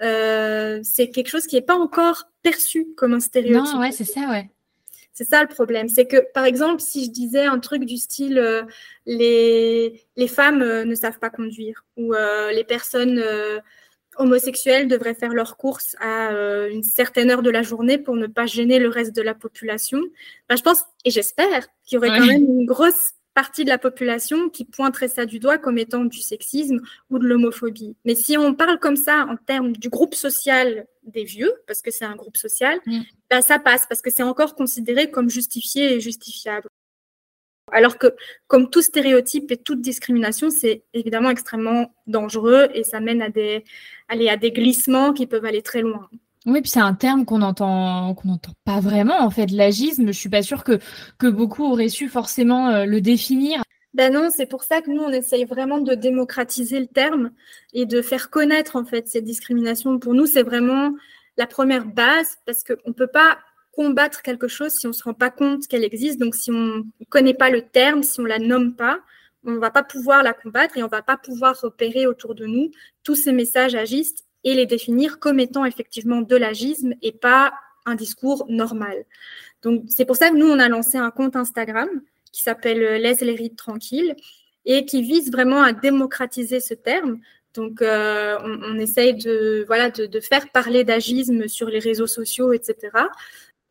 euh, 0.00 0.80
c'est 0.82 1.10
quelque 1.10 1.28
chose 1.28 1.46
qui 1.46 1.56
n'est 1.56 1.62
pas 1.62 1.76
encore 1.76 2.24
perçu 2.42 2.86
comme 2.96 3.12
un 3.12 3.20
stéréotype. 3.20 3.74
Non, 3.74 3.80
ouais, 3.80 3.92
c'est 3.92 4.04
ça, 4.04 4.26
ouais. 4.30 4.48
C'est 5.12 5.28
ça 5.28 5.42
le 5.42 5.48
problème. 5.48 5.90
C'est 5.90 6.06
que, 6.06 6.24
par 6.32 6.46
exemple, 6.46 6.80
si 6.80 7.04
je 7.04 7.10
disais 7.10 7.44
un 7.44 7.58
truc 7.58 7.84
du 7.84 7.98
style 7.98 8.38
euh, 8.38 8.62
les, 9.04 10.06
les 10.16 10.28
femmes 10.28 10.64
ne 10.84 10.94
savent 10.94 11.18
pas 11.18 11.28
conduire 11.28 11.84
ou 11.98 12.14
les 12.50 12.64
personnes 12.64 13.22
homosexuels 14.16 14.88
devraient 14.88 15.14
faire 15.14 15.34
leurs 15.34 15.56
courses 15.56 15.96
à 16.00 16.32
euh, 16.32 16.70
une 16.70 16.82
certaine 16.82 17.30
heure 17.30 17.42
de 17.42 17.50
la 17.50 17.62
journée 17.62 17.98
pour 17.98 18.16
ne 18.16 18.26
pas 18.26 18.46
gêner 18.46 18.78
le 18.78 18.88
reste 18.88 19.14
de 19.14 19.22
la 19.22 19.34
population. 19.34 20.00
Ben, 20.48 20.56
je 20.56 20.62
pense, 20.62 20.82
et 21.04 21.10
j'espère, 21.10 21.66
qu'il 21.84 21.96
y 21.96 21.98
aurait 21.98 22.08
quand 22.08 22.26
même 22.26 22.44
une 22.44 22.66
grosse 22.66 23.12
partie 23.34 23.64
de 23.64 23.68
la 23.68 23.78
population 23.78 24.48
qui 24.48 24.64
pointerait 24.64 25.08
ça 25.08 25.26
du 25.26 25.40
doigt 25.40 25.58
comme 25.58 25.76
étant 25.76 26.04
du 26.04 26.20
sexisme 26.20 26.80
ou 27.10 27.18
de 27.18 27.26
l'homophobie. 27.26 27.96
Mais 28.04 28.14
si 28.14 28.38
on 28.38 28.54
parle 28.54 28.78
comme 28.78 28.96
ça 28.96 29.26
en 29.28 29.36
termes 29.36 29.72
du 29.72 29.88
groupe 29.88 30.14
social 30.14 30.86
des 31.02 31.24
vieux, 31.24 31.52
parce 31.66 31.82
que 31.82 31.90
c'est 31.90 32.04
un 32.04 32.14
groupe 32.14 32.36
social, 32.36 32.78
mm. 32.86 33.00
bah, 33.28 33.42
ça 33.42 33.58
passe 33.58 33.86
parce 33.88 34.00
que 34.00 34.10
c'est 34.10 34.22
encore 34.22 34.54
considéré 34.54 35.10
comme 35.10 35.28
justifié 35.28 35.94
et 35.94 36.00
justifiable. 36.00 36.68
Alors 37.72 37.98
que, 37.98 38.14
comme 38.46 38.70
tout 38.70 38.82
stéréotype 38.82 39.50
et 39.50 39.56
toute 39.56 39.80
discrimination, 39.80 40.50
c'est 40.50 40.84
évidemment 40.92 41.30
extrêmement 41.30 41.92
dangereux 42.06 42.68
et 42.74 42.84
ça 42.84 43.00
mène 43.00 43.22
à 43.22 43.30
des, 43.30 43.64
à 44.08 44.36
des 44.36 44.50
glissements 44.52 45.12
qui 45.12 45.26
peuvent 45.26 45.44
aller 45.44 45.62
très 45.62 45.80
loin. 45.80 46.08
Oui, 46.46 46.60
puis 46.60 46.70
c'est 46.70 46.80
un 46.80 46.92
terme 46.92 47.24
qu'on 47.24 47.40
entend 47.40 48.14
qu'on 48.14 48.28
n'entend 48.28 48.52
pas 48.64 48.78
vraiment 48.78 49.18
en 49.20 49.30
fait. 49.30 49.50
L'agisme, 49.50 50.08
je 50.08 50.12
suis 50.12 50.28
pas 50.28 50.42
sûre 50.42 50.62
que 50.62 50.78
que 51.18 51.26
beaucoup 51.26 51.64
auraient 51.64 51.88
su 51.88 52.08
forcément 52.08 52.68
euh, 52.68 52.84
le 52.84 53.00
définir. 53.00 53.62
Ben 53.94 54.12
non, 54.12 54.28
c'est 54.30 54.46
pour 54.46 54.62
ça 54.62 54.82
que 54.82 54.90
nous 54.90 55.00
on 55.00 55.10
essaye 55.10 55.44
vraiment 55.44 55.78
de 55.78 55.94
démocratiser 55.94 56.80
le 56.80 56.86
terme 56.86 57.30
et 57.72 57.86
de 57.86 58.02
faire 58.02 58.28
connaître 58.28 58.76
en 58.76 58.84
fait 58.84 59.08
cette 59.08 59.24
discrimination. 59.24 59.98
Pour 59.98 60.12
nous, 60.12 60.26
c'est 60.26 60.42
vraiment 60.42 60.92
la 61.38 61.46
première 61.46 61.86
base 61.86 62.36
parce 62.44 62.62
qu'on 62.62 62.90
ne 62.90 62.92
peut 62.92 63.06
pas 63.06 63.38
combattre 63.76 64.22
quelque 64.22 64.48
chose 64.48 64.72
si 64.72 64.86
on 64.86 64.90
ne 64.90 64.94
se 64.94 65.04
rend 65.04 65.14
pas 65.14 65.30
compte 65.30 65.66
qu'elle 65.66 65.84
existe. 65.84 66.18
Donc 66.18 66.34
si 66.34 66.50
on 66.50 66.76
ne 66.78 67.04
connaît 67.08 67.34
pas 67.34 67.50
le 67.50 67.62
terme, 67.62 68.02
si 68.02 68.20
on 68.20 68.24
la 68.24 68.38
nomme 68.38 68.74
pas, 68.74 69.00
on 69.44 69.52
ne 69.52 69.58
va 69.58 69.70
pas 69.70 69.82
pouvoir 69.82 70.22
la 70.22 70.32
combattre 70.32 70.76
et 70.76 70.82
on 70.82 70.86
ne 70.86 70.90
va 70.90 71.02
pas 71.02 71.16
pouvoir 71.16 71.58
repérer 71.60 72.06
autour 72.06 72.34
de 72.34 72.46
nous 72.46 72.70
tous 73.02 73.14
ces 73.14 73.32
messages 73.32 73.74
agistes 73.74 74.24
et 74.44 74.54
les 74.54 74.66
définir 74.66 75.18
comme 75.18 75.40
étant 75.40 75.64
effectivement 75.64 76.20
de 76.20 76.36
l'agisme 76.36 76.94
et 77.02 77.12
pas 77.12 77.52
un 77.86 77.94
discours 77.94 78.46
normal. 78.48 79.04
Donc, 79.62 79.84
c'est 79.88 80.04
pour 80.04 80.16
ça 80.16 80.30
que 80.30 80.36
nous, 80.36 80.46
on 80.46 80.58
a 80.58 80.68
lancé 80.68 80.98
un 80.98 81.10
compte 81.10 81.36
Instagram 81.36 81.88
qui 82.32 82.42
s'appelle 82.42 82.82
euh, 82.82 82.98
Laisse 82.98 83.20
les 83.20 83.34
rides 83.34 83.56
tranquilles 83.56 84.14
et 84.64 84.84
qui 84.84 85.02
vise 85.02 85.30
vraiment 85.30 85.62
à 85.62 85.72
démocratiser 85.72 86.60
ce 86.60 86.74
terme. 86.74 87.20
Donc, 87.54 87.82
euh, 87.82 88.36
on, 88.42 88.78
essaye 88.78 89.14
de, 89.14 89.64
voilà, 89.66 89.90
de, 89.90 90.20
faire 90.20 90.50
parler 90.50 90.82
d'agisme 90.84 91.46
sur 91.46 91.68
les 91.68 91.78
réseaux 91.78 92.06
sociaux, 92.06 92.52
etc. 92.52 92.90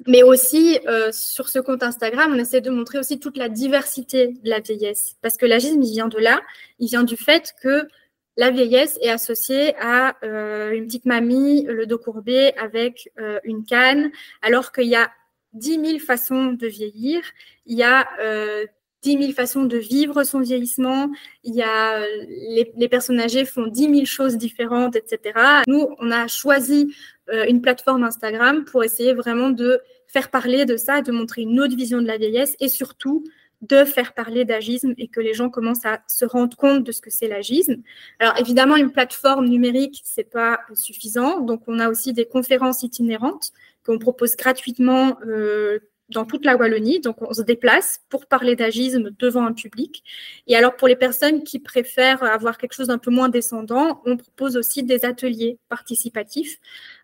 Mais 0.08 0.24
aussi, 0.24 0.80
euh, 0.88 1.12
sur 1.12 1.50
ce 1.50 1.60
compte 1.60 1.84
Instagram, 1.84 2.34
on 2.34 2.40
essaie 2.40 2.62
de 2.62 2.70
montrer 2.70 3.00
aussi 3.00 3.20
toute 3.20 3.38
la 3.38 3.48
diversité 3.48 4.28
de 4.28 4.50
la 4.50 4.60
vieillesse. 4.60 5.16
Parce 5.22 5.38
que 5.38 5.46
l'agisme, 5.46 5.82
il 5.82 5.92
vient 5.92 6.08
de 6.08 6.18
là. 6.18 6.42
Il 6.80 6.88
vient 6.88 7.04
du 7.04 7.16
fait 7.16 7.54
que 7.62 7.88
la 8.36 8.50
vieillesse 8.50 8.98
est 9.02 9.10
associée 9.10 9.76
à 9.80 10.18
euh, 10.24 10.72
une 10.72 10.88
petite 10.88 11.06
mamie, 11.06 11.64
le 11.64 11.86
dos 11.86 12.00
courbé 12.00 12.54
avec 12.58 13.12
euh, 13.20 13.40
une 13.44 13.64
canne, 13.64 14.12
alors 14.42 14.72
qu'il 14.72 14.88
y 14.88 14.96
a 14.96 15.12
10 15.54 15.86
000 15.86 16.00
façons 16.00 16.54
de 16.54 16.66
vieillir, 16.66 17.22
il 17.68 17.78
y 17.78 17.84
a 17.84 18.08
euh, 18.20 18.66
10 19.04 19.20
000 19.20 19.32
façons 19.34 19.66
de 19.66 19.78
vivre 19.78 20.24
son 20.24 20.40
vieillissement, 20.40 21.12
il 21.44 21.54
y 21.54 21.62
a 21.62 22.00
les, 22.00 22.72
les, 22.76 22.90
personnes 22.90 23.20
âgées 23.20 23.46
font 23.46 23.68
10 23.68 23.82
000 23.84 24.06
choses 24.06 24.38
différentes, 24.38 24.96
etc. 24.96 25.64
Nous, 25.68 25.90
on 26.00 26.10
a 26.10 26.28
choisi 26.28 26.96
une 27.32 27.62
plateforme 27.62 28.04
Instagram 28.04 28.66
pour 28.66 28.84
essayer 28.84 29.14
vraiment 29.14 29.50
de 29.50 29.82
faire 30.08 30.30
parler 30.30 30.66
de 30.66 30.78
ça, 30.78 31.02
de 31.02 31.12
montrer 31.12 31.42
une 31.44 31.60
autre 31.60 31.76
vision 31.76 32.02
de 32.02 32.08
la 32.08 32.18
vieillesse 32.18 32.56
et 32.60 32.70
surtout 32.70 33.24
de 33.64 33.86
faire 33.86 34.14
parler 34.14 34.44
d'agisme 34.44 34.94
et 34.98 35.08
que 35.08 35.22
les 35.22 35.34
gens 35.34 35.50
commencent 35.50 35.86
à 35.86 36.02
se 36.08 36.26
rendre 36.26 36.56
compte 36.58 36.84
de 36.84 36.92
ce 36.92 37.02
que 37.02 37.10
c'est 37.10 37.30
l'agisme. 37.30 37.82
Alors 38.20 38.38
évidemment, 38.38 38.76
une 38.76 38.92
plateforme 38.92 39.48
numérique, 39.48 40.02
c'est 40.04 40.30
pas 40.30 40.60
suffisant. 40.74 41.40
Donc 41.40 41.64
on 41.68 41.80
a 41.80 41.90
aussi 41.90 42.12
des 42.12 42.26
conférences 42.26 42.84
itinérantes 42.84 43.52
qu'on 43.86 44.00
propose 44.00 44.36
gratuitement 44.36 45.18
euh, 45.26 45.80
dans 46.14 46.26
toute 46.26 46.46
la 46.46 46.56
Wallonie. 46.56 47.00
Donc 47.00 47.22
on 47.22 47.34
se 47.34 47.42
déplace 47.42 48.02
pour 48.10 48.26
parler 48.28 48.56
d'agisme 48.56 49.10
devant 49.20 49.46
un 49.46 49.54
public. 49.54 50.04
Et 50.48 50.56
alors 50.56 50.76
pour 50.76 50.88
les 50.88 50.96
personnes 50.96 51.44
qui 51.44 51.60
préfèrent 51.60 52.24
avoir 52.24 52.58
quelque 52.58 52.74
chose 52.74 52.88
d'un 52.88 52.98
peu 52.98 53.12
moins 53.12 53.30
descendant, 53.30 54.02
on 54.06 54.18
propose 54.18 54.58
aussi 54.58 54.84
des 54.84 55.06
ateliers 55.06 55.58
participatifs 55.70 56.60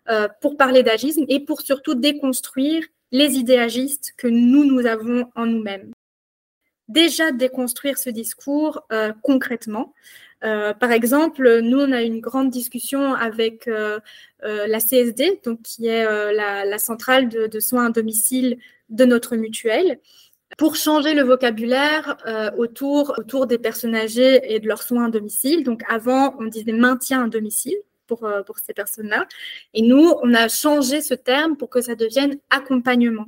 euh, 0.08 0.28
pour 0.40 0.56
parler 0.56 0.82
d'agisme 0.82 1.24
et 1.28 1.40
pour 1.40 1.60
surtout 1.60 1.94
déconstruire 1.94 2.84
les 3.12 3.36
idées 3.36 3.58
agistes 3.58 4.14
que 4.16 4.28
nous, 4.28 4.64
nous 4.64 4.86
avons 4.86 5.30
en 5.34 5.46
nous-mêmes 5.46 5.92
déjà 6.88 7.30
déconstruire 7.30 7.98
ce 7.98 8.10
discours 8.10 8.82
euh, 8.90 9.12
concrètement. 9.22 9.94
Euh, 10.42 10.74
par 10.74 10.90
exemple, 10.90 11.60
nous, 11.60 11.78
on 11.78 11.92
a 11.92 12.02
une 12.02 12.18
grande 12.18 12.50
discussion 12.50 13.14
avec 13.14 13.70
la 14.42 14.80
CSD, 14.80 15.40
donc 15.44 15.62
qui 15.62 15.86
est 15.86 16.04
la, 16.04 16.78
centrale 16.78 17.28
de, 17.28 17.60
soins 17.60 17.86
à 17.86 17.90
domicile 17.90 18.58
de 18.90 19.04
notre 19.04 19.36
mutuelle, 19.36 19.98
pour 20.58 20.76
changer 20.76 21.14
le 21.14 21.22
vocabulaire 21.22 22.16
autour, 22.58 23.14
autour 23.18 23.46
des 23.46 23.58
personnes 23.58 23.94
âgées 23.94 24.40
et 24.54 24.60
de 24.60 24.68
leurs 24.68 24.82
soins 24.82 25.06
à 25.06 25.10
domicile. 25.10 25.64
Donc 25.64 25.82
avant, 25.88 26.36
on 26.38 26.44
disait 26.44 26.72
maintien 26.72 27.24
à 27.24 27.28
domicile. 27.28 27.78
Pour, 28.06 28.28
pour 28.44 28.58
ces 28.58 28.74
personnes-là. 28.74 29.24
Et 29.72 29.82
nous, 29.82 30.14
on 30.24 30.34
a 30.34 30.48
changé 30.48 31.00
ce 31.00 31.14
terme 31.14 31.56
pour 31.56 31.70
que 31.70 31.80
ça 31.80 31.94
devienne 31.94 32.40
accompagnement. 32.50 33.26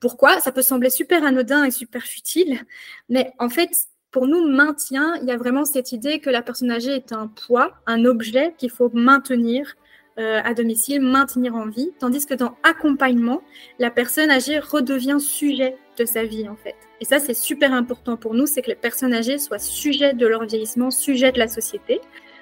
Pourquoi? 0.00 0.38
Ça 0.40 0.52
peut 0.52 0.60
sembler 0.60 0.90
super 0.90 1.24
anodin 1.24 1.64
et 1.64 1.70
super 1.70 2.02
futile, 2.02 2.60
mais 3.08 3.32
en 3.38 3.48
fait, 3.48 3.70
pour 4.10 4.26
nous, 4.26 4.46
maintien, 4.46 5.14
il 5.22 5.28
y 5.28 5.30
a 5.30 5.38
vraiment 5.38 5.64
cette 5.64 5.92
idée 5.92 6.20
que 6.20 6.28
la 6.28 6.42
personne 6.42 6.70
âgée 6.70 6.92
est 6.96 7.14
un 7.14 7.28
poids, 7.28 7.72
un 7.86 8.04
objet 8.04 8.54
qu'il 8.58 8.68
faut 8.68 8.90
maintenir 8.92 9.76
euh, 10.18 10.40
à 10.44 10.54
domicile, 10.54 11.00
maintenir 11.00 11.54
en 11.54 11.66
vie, 11.66 11.92
tandis 11.98 12.26
que 12.26 12.34
dans 12.34 12.56
accompagnement, 12.62 13.42
la 13.78 13.90
personne 13.90 14.30
âgée 14.30 14.58
redevient 14.58 15.20
sujet 15.20 15.76
de 15.96 16.04
sa 16.04 16.24
vie 16.24 16.48
en 16.48 16.56
fait. 16.56 16.76
Et 17.00 17.04
ça, 17.04 17.20
c'est 17.20 17.34
super 17.34 17.72
important 17.72 18.16
pour 18.16 18.34
nous, 18.34 18.46
c'est 18.46 18.62
que 18.62 18.68
les 18.68 18.74
personnes 18.74 19.14
âgées 19.14 19.38
soient 19.38 19.58
sujet 19.58 20.14
de 20.14 20.26
leur 20.26 20.44
vieillissement, 20.44 20.90
sujet 20.90 21.30
de 21.32 21.38
la 21.38 21.48
société. 21.48 22.00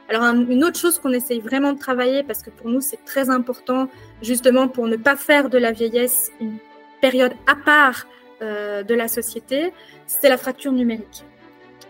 Alors, 0.09 0.23
une 0.25 0.65
autre 0.65 0.79
chose 0.79 0.99
qu'on 0.99 1.13
essaye 1.13 1.41
vraiment 1.41 1.73
de 1.73 1.79
travailler, 1.79 2.23
parce 2.23 2.43
que 2.43 2.51
pour 2.51 2.71
nous, 2.71 2.81
c'est 2.81 3.05
très 3.05 3.29
important, 3.29 3.89
justement, 4.23 4.69
pour 4.69 4.87
ne 4.87 4.97
pas 4.97 5.17
faire 5.17 5.51
de 5.51 5.59
la 5.59 5.73
vieillesse 5.73 6.31
une 6.41 6.59
période 7.01 7.33
à 7.47 7.57
part 7.57 8.07
euh, 8.41 8.83
de 8.83 8.95
la 8.95 9.09
société, 9.09 9.73
c'est 10.07 10.29
la 10.29 10.39
fracture 10.39 10.73
numérique. 10.73 11.25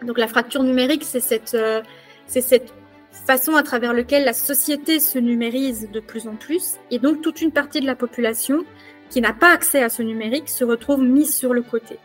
Donc 0.02 0.18
la 0.18 0.28
fracture 0.28 0.62
numérique, 0.62 1.04
c'est 1.04 1.20
cette, 1.20 1.54
euh, 1.54 1.82
c'est 2.26 2.40
cette 2.40 2.72
façon 3.24 3.54
à 3.54 3.62
travers 3.62 3.92
laquelle 3.92 4.24
la 4.24 4.32
société 4.32 5.00
se 5.00 5.18
numérise 5.18 5.88
de 5.90 6.00
plus 6.00 6.28
en 6.28 6.36
plus, 6.36 6.76
et 6.90 6.98
donc 6.98 7.22
toute 7.22 7.40
une 7.40 7.52
partie 7.52 7.80
de 7.80 7.86
la 7.86 7.96
population 7.96 8.64
qui 9.10 9.20
n'a 9.20 9.32
pas 9.32 9.52
accès 9.52 9.82
à 9.82 9.88
ce 9.88 10.02
numérique 10.02 10.48
se 10.48 10.64
retrouve 10.64 11.02
mise 11.02 11.34
sur 11.34 11.54
le 11.54 11.62
côté. 11.62 11.98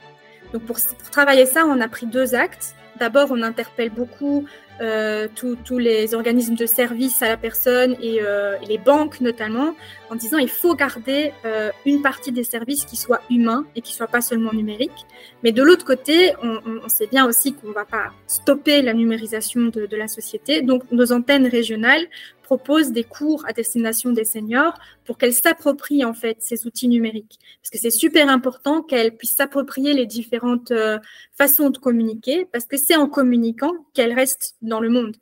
Donc 0.54 0.64
pour, 0.64 0.78
pour 0.78 1.10
travailler 1.10 1.46
ça, 1.46 1.66
on 1.66 1.80
a 1.80 1.88
pris 1.88 2.06
deux 2.06 2.36
actes. 2.36 2.76
D'abord, 3.00 3.30
on 3.32 3.42
interpelle 3.42 3.90
beaucoup 3.90 4.46
euh, 4.82 5.28
tous 5.36 5.78
les 5.78 6.16
organismes 6.16 6.56
de 6.56 6.66
services 6.66 7.22
à 7.22 7.28
la 7.28 7.38
personne 7.38 7.96
euh, 8.04 8.56
et, 8.62 8.66
les 8.66 8.80
banques 8.80 9.22
notamment, 9.22 9.76
en 10.10 10.16
disant 10.16 10.40
il 10.40 10.50
faut 10.50 10.74
garder 10.74 11.34
euh, 11.46 11.70
une 11.86 12.02
partie 12.02 12.32
des 12.32 12.44
services 12.44 12.86
qui 12.86 12.96
soient 12.96 13.22
humains 13.30 13.66
et 13.76 13.82
qui 13.82 13.94
soient 13.94 14.08
pas 14.08 14.22
seulement 14.22 14.54
numériques. 14.54 15.06
Mais 15.44 15.52
de 15.52 15.62
l'autre 15.62 15.86
côté, 15.86 16.34
on, 16.42 16.90
sait 16.90 17.08
bien 17.08 17.28
aussi 17.28 17.54
qu'on 17.54 17.72
va 17.72 17.86
pas 17.86 18.12
stopper 18.26 18.82
la 18.82 18.94
numérisation 18.94 19.62
de, 19.62 19.86
de 19.86 19.98
la 19.98 20.08
société. 20.08 20.62
Donc 20.64 20.84
nos 20.92 21.12
antennes 21.12 21.48
régionales 21.48 22.08
propose 22.52 22.92
des 22.92 23.06
cours 23.06 23.46
à 23.48 23.54
destination 23.54 24.12
des 24.12 24.26
seniors 24.26 24.78
pour 25.06 25.18
qu'elles 25.18 25.34
s'approprient 25.34 26.04
en 26.04 26.14
fait 26.14 26.36
ces 26.42 26.68
outils 26.68 26.90
numériques. 26.90 27.40
Parce 27.62 27.70
que 27.70 27.78
c'est 27.78 27.98
super 28.06 28.28
important 28.28 28.82
qu'elles 28.82 29.16
puissent 29.16 29.38
s'approprier 29.38 29.94
les 29.94 30.06
différentes 30.06 30.72
euh, 30.72 31.00
façons 31.32 31.70
de 31.70 31.78
communiquer, 31.78 32.44
parce 32.52 32.66
que 32.66 32.76
c'est 32.76 32.98
en 32.98 33.08
communiquant 33.08 33.72
qu'elles 33.94 34.12
restent 34.12 34.58
dans 34.62 34.82
le 34.82 34.90
monde. 34.90 35.16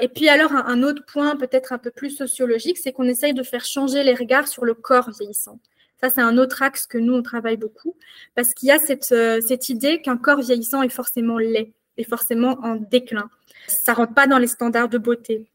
Et 0.00 0.06
puis 0.06 0.28
alors 0.28 0.52
un, 0.52 0.84
autre 0.84 1.02
point 1.04 1.34
peut-être 1.34 1.72
un 1.72 1.78
peu 1.78 1.90
plus 1.90 2.10
sociologique, 2.10 2.78
c'est 2.78 2.92
qu'on 2.92 3.08
essaye 3.08 3.34
de 3.34 3.42
faire 3.42 3.64
changer 3.64 4.04
les 4.04 4.14
regards 4.14 4.46
sur 4.46 4.64
le 4.64 4.74
corps 4.74 5.10
vieillissant. 5.10 5.58
Ça, 6.00 6.10
c'est 6.10 6.20
un 6.20 6.38
autre 6.38 6.62
axe 6.62 6.86
que 6.86 6.98
nous, 6.98 7.14
on 7.14 7.22
travaille 7.22 7.56
beaucoup, 7.56 7.96
parce 8.36 8.54
qu'il 8.54 8.68
y 8.68 8.70
a 8.70 8.78
cette, 8.78 9.10
euh, 9.10 9.40
cette 9.40 9.68
idée 9.68 10.00
qu'un 10.00 10.16
corps 10.16 10.42
vieillissant 10.42 10.82
est 10.82 10.90
forcément 10.90 11.38
laid, 11.38 11.72
est 11.96 12.08
forcément 12.08 12.56
en 12.62 12.76
déclin. 12.76 13.28
Ça 13.66 13.94
rentre 13.94 14.14
pas 14.14 14.28
dans 14.28 14.38
les 14.38 14.46
standards 14.46 14.90
de 14.90 14.98
beauté 14.98 15.48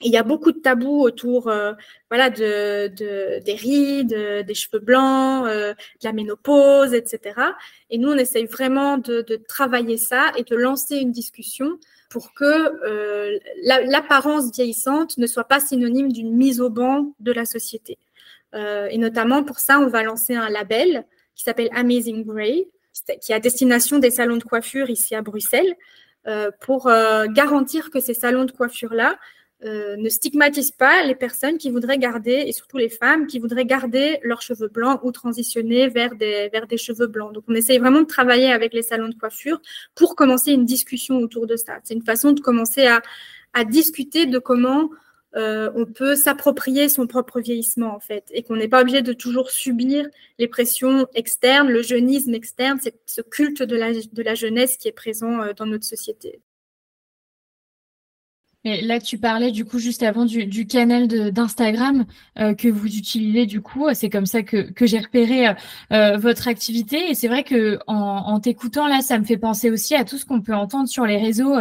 il 0.00 0.12
y 0.12 0.16
a 0.16 0.22
beaucoup 0.22 0.52
de 0.52 0.58
tabous 0.58 1.02
autour 1.02 1.48
euh, 1.48 1.72
voilà, 2.08 2.30
de, 2.30 2.88
de, 2.88 3.42
des 3.44 3.54
rides, 3.54 4.12
euh, 4.12 4.42
des 4.42 4.54
cheveux 4.54 4.78
blancs, 4.78 5.46
euh, 5.46 5.74
de 5.74 6.04
la 6.04 6.12
ménopause, 6.12 6.94
etc. 6.94 7.40
Et 7.90 7.98
nous, 7.98 8.10
on 8.10 8.16
essaye 8.16 8.46
vraiment 8.46 8.98
de, 8.98 9.22
de, 9.22 9.36
travailler 9.36 9.96
ça 9.96 10.32
et 10.36 10.44
de 10.44 10.54
lancer 10.54 10.96
une 10.96 11.10
discussion 11.10 11.78
pour 12.10 12.32
que 12.32 13.38
l'apparence 13.64 14.50
vieillissante 14.52 15.18
ne 15.18 15.26
soit 15.26 15.44
pas 15.44 15.60
synonyme 15.60 16.10
d'une 16.10 16.34
mise 16.34 16.60
au 16.60 16.70
banc 16.70 17.12
de 17.20 17.32
la 17.32 17.44
société. 17.44 17.98
et 18.54 18.96
notamment 18.96 19.44
pour 19.44 19.58
ça, 19.58 19.78
on 19.78 19.88
va 19.88 20.02
lancer 20.02 20.34
un 20.34 20.48
label 20.48 21.04
qui 21.34 21.44
s'appelle 21.44 21.68
Amazing 21.74 22.24
Grey, 22.24 22.68
qui 23.20 23.32
est 23.32 23.34
à 23.34 23.40
destination 23.40 23.98
des 23.98 24.10
salons 24.10 24.38
de 24.38 24.42
coiffure 24.42 24.88
ici 24.88 25.14
à 25.14 25.20
Bruxelles, 25.20 25.76
pour 26.62 26.90
garantir 27.28 27.90
que 27.90 28.00
ces 28.00 28.14
salons 28.14 28.46
de 28.46 28.52
coiffure-là 28.52 29.18
euh, 29.64 29.96
ne 29.96 30.08
stigmatise 30.08 30.70
pas 30.70 31.04
les 31.04 31.16
personnes 31.16 31.58
qui 31.58 31.70
voudraient 31.70 31.98
garder, 31.98 32.44
et 32.46 32.52
surtout 32.52 32.76
les 32.76 32.88
femmes, 32.88 33.26
qui 33.26 33.40
voudraient 33.40 33.64
garder 33.64 34.20
leurs 34.22 34.40
cheveux 34.40 34.68
blancs 34.68 35.00
ou 35.02 35.10
transitionner 35.10 35.88
vers 35.88 36.14
des, 36.14 36.48
vers 36.52 36.68
des 36.68 36.76
cheveux 36.76 37.08
blancs. 37.08 37.32
Donc, 37.32 37.44
on 37.48 37.54
essaye 37.54 37.78
vraiment 37.78 38.02
de 38.02 38.06
travailler 38.06 38.52
avec 38.52 38.72
les 38.72 38.82
salons 38.82 39.08
de 39.08 39.14
coiffure 39.14 39.60
pour 39.96 40.14
commencer 40.14 40.52
une 40.52 40.64
discussion 40.64 41.16
autour 41.16 41.46
de 41.48 41.56
ça. 41.56 41.80
C'est 41.82 41.94
une 41.94 42.04
façon 42.04 42.32
de 42.32 42.40
commencer 42.40 42.86
à, 42.86 43.02
à 43.52 43.64
discuter 43.64 44.26
de 44.26 44.38
comment 44.38 44.90
euh, 45.36 45.70
on 45.74 45.86
peut 45.86 46.14
s'approprier 46.14 46.88
son 46.88 47.06
propre 47.06 47.40
vieillissement, 47.40 47.94
en 47.94 48.00
fait, 48.00 48.24
et 48.32 48.44
qu'on 48.44 48.56
n'est 48.56 48.68
pas 48.68 48.82
obligé 48.82 49.02
de 49.02 49.12
toujours 49.12 49.50
subir 49.50 50.06
les 50.38 50.48
pressions 50.48 51.08
externes, 51.14 51.68
le 51.68 51.82
jeunisme 51.82 52.32
externe, 52.32 52.78
ce 53.06 53.20
culte 53.22 53.62
de 53.62 53.76
la, 53.76 53.92
de 53.92 54.22
la 54.22 54.34
jeunesse 54.36 54.76
qui 54.76 54.86
est 54.86 54.92
présent 54.92 55.42
euh, 55.42 55.52
dans 55.52 55.66
notre 55.66 55.84
société 55.84 56.40
là, 58.82 59.00
tu 59.00 59.18
parlais 59.18 59.50
du 59.50 59.64
coup 59.64 59.78
juste 59.78 60.02
avant 60.02 60.24
du, 60.24 60.66
canal 60.66 61.08
d'Instagram 61.32 62.04
euh, 62.38 62.54
que 62.54 62.68
vous 62.68 62.86
utilisez 62.86 63.46
du 63.46 63.60
coup. 63.60 63.86
C'est 63.94 64.10
comme 64.10 64.26
ça 64.26 64.42
que, 64.42 64.68
j'ai 64.80 64.98
repéré 64.98 65.48
euh, 65.48 65.52
euh, 65.92 66.16
votre 66.16 66.48
activité. 66.48 67.10
Et 67.10 67.14
c'est 67.14 67.28
vrai 67.28 67.44
que 67.44 67.78
en, 67.86 68.38
t'écoutant 68.40 68.88
là, 68.88 69.00
ça 69.00 69.18
me 69.18 69.24
fait 69.24 69.36
penser 69.36 69.70
aussi 69.70 69.94
à 69.94 70.04
tout 70.04 70.18
ce 70.18 70.24
qu'on 70.24 70.40
peut 70.40 70.54
entendre 70.54 70.88
sur 70.88 71.04
les 71.06 71.16
réseaux 71.16 71.54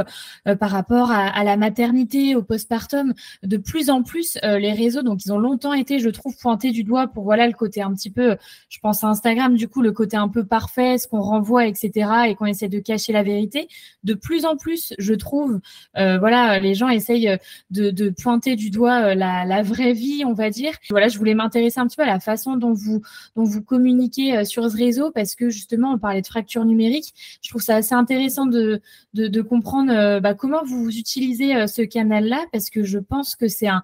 par 0.59 0.69
rapport 0.69 1.11
à, 1.11 1.43
la 1.43 1.57
maternité, 1.57 2.35
au 2.35 2.43
postpartum. 2.43 3.13
De 3.43 3.57
plus 3.57 3.89
en 3.89 4.03
plus, 4.03 4.37
les 4.43 4.73
réseaux, 4.73 5.01
donc 5.01 5.25
ils 5.25 5.33
ont 5.33 5.39
longtemps 5.39 5.73
été, 5.73 5.99
je 5.99 6.09
trouve, 6.09 6.37
pointés 6.37 6.71
du 6.71 6.83
doigt 6.83 7.07
pour 7.07 7.23
voilà 7.23 7.47
le 7.47 7.53
côté 7.53 7.81
un 7.81 7.93
petit 7.93 8.09
peu, 8.09 8.37
je 8.69 8.79
pense 8.79 9.03
à 9.03 9.07
Instagram, 9.07 9.55
du 9.55 9.67
coup, 9.67 9.81
le 9.81 9.91
côté 9.91 10.17
un 10.17 10.27
peu 10.27 10.45
parfait, 10.45 10.97
ce 10.97 11.07
qu'on 11.07 11.21
renvoie, 11.21 11.65
etc. 11.65 12.09
et 12.27 12.35
qu'on 12.35 12.45
essaie 12.45 12.69
de 12.69 12.79
cacher 12.79 13.13
la 13.13 13.23
vérité. 13.23 13.67
De 14.03 14.13
plus 14.13 14.45
en 14.45 14.57
plus, 14.57 14.93
je 14.97 15.13
trouve, 15.13 15.59
voilà, 15.95 16.59
les 16.59 16.75
gens 16.75 16.89
essaye 16.97 17.27
euh, 17.29 17.37
de, 17.71 18.09
pointer 18.09 18.55
du 18.55 18.69
doigt 18.69 19.11
euh, 19.11 19.15
la, 19.15 19.63
vraie 19.63 19.93
vie, 19.93 20.23
on 20.25 20.33
va 20.33 20.49
dire. 20.49 20.73
Voilà, 20.89 21.07
je 21.07 21.17
voulais 21.17 21.33
m'intéresser 21.33 21.79
un 21.79 21.87
petit 21.87 21.95
peu 21.95 22.03
à 22.03 22.07
la 22.07 22.19
façon 22.19 22.57
dont 22.57 22.73
vous, 22.73 23.01
dont 23.35 23.43
vous 23.43 23.61
communiquez 23.61 24.37
euh, 24.37 24.43
sur 24.43 24.69
ce 24.69 24.75
réseau 24.75 25.11
parce 25.11 25.35
que 25.35 25.49
justement, 25.49 25.93
on 25.93 25.97
parlait 25.97 26.21
de 26.21 26.27
fracture 26.27 26.65
numérique. 26.65 27.13
Je 27.41 27.49
trouve 27.49 27.61
ça 27.61 27.75
assez 27.75 27.95
intéressant 27.95 28.45
de, 28.45 28.81
de, 29.13 29.41
comprendre 29.41 30.19
bah, 30.19 30.33
comment 30.33 30.63
vous 30.65 30.89
utilisez 30.89 31.67
ce 31.67 31.81
canal-là 31.81 32.45
parce 32.51 32.69
que 32.69 32.83
je 32.83 32.99
pense 32.99 33.35
que 33.35 33.47
c'est 33.47 33.67
un, 33.67 33.81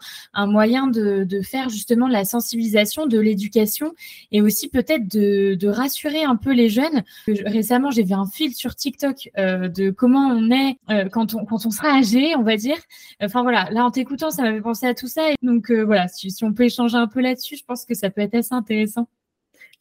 moyen 0.48 0.88
de, 0.88 1.42
faire 1.42 1.70
justement 1.70 2.08
de 2.08 2.14
la 2.14 2.26
sensibilisation, 2.26 3.06
de 3.08 3.20
l'éducation 3.20 3.94
et 4.32 4.42
aussi 4.42 4.70
peut-être 4.70 5.08
de, 5.08 5.68
rassurer 5.68 6.24
un 6.24 6.36
peu 6.36 6.52
les 6.52 6.70
jeunes. 6.70 7.04
Récemment, 7.28 7.92
j'ai 7.92 8.04
vu 8.04 8.14
un 8.14 8.26
fil 8.26 8.54
sur 8.54 8.76
TikTok 8.76 9.30
de 9.38 9.90
comment 9.92 10.28
on 10.28 10.52
est 10.52 10.78
quand, 11.10 11.34
on, 11.34 11.46
quand 11.46 11.66
on 11.66 11.72
sera 11.72 11.98
âgé, 11.98 12.36
on 12.36 12.44
va 12.44 12.58
dire, 12.58 12.78
Enfin 13.22 13.44
voilà, 13.44 13.70
là 13.72 13.86
en 13.86 13.92
t'écoutant, 13.92 14.32
ça 14.32 14.44
m'avait 14.44 14.62
pensé 14.62 14.86
à 14.88 14.94
tout 14.94 15.08
ça. 15.08 15.32
Et 15.32 15.36
donc 15.42 15.72
euh, 15.72 15.84
voilà, 15.84 16.08
si, 16.08 16.34
on 16.44 16.54
peut 16.54 16.64
échanger 16.64 16.98
un 16.98 17.08
peu 17.08 17.22
là-dessus, 17.22 17.58
je 17.58 17.64
pense 17.66 17.86
que 17.86 17.94
ça 17.94 18.10
peut 18.10 18.22
être 18.22 18.36
assez 18.36 18.54
intéressant. 18.54 19.08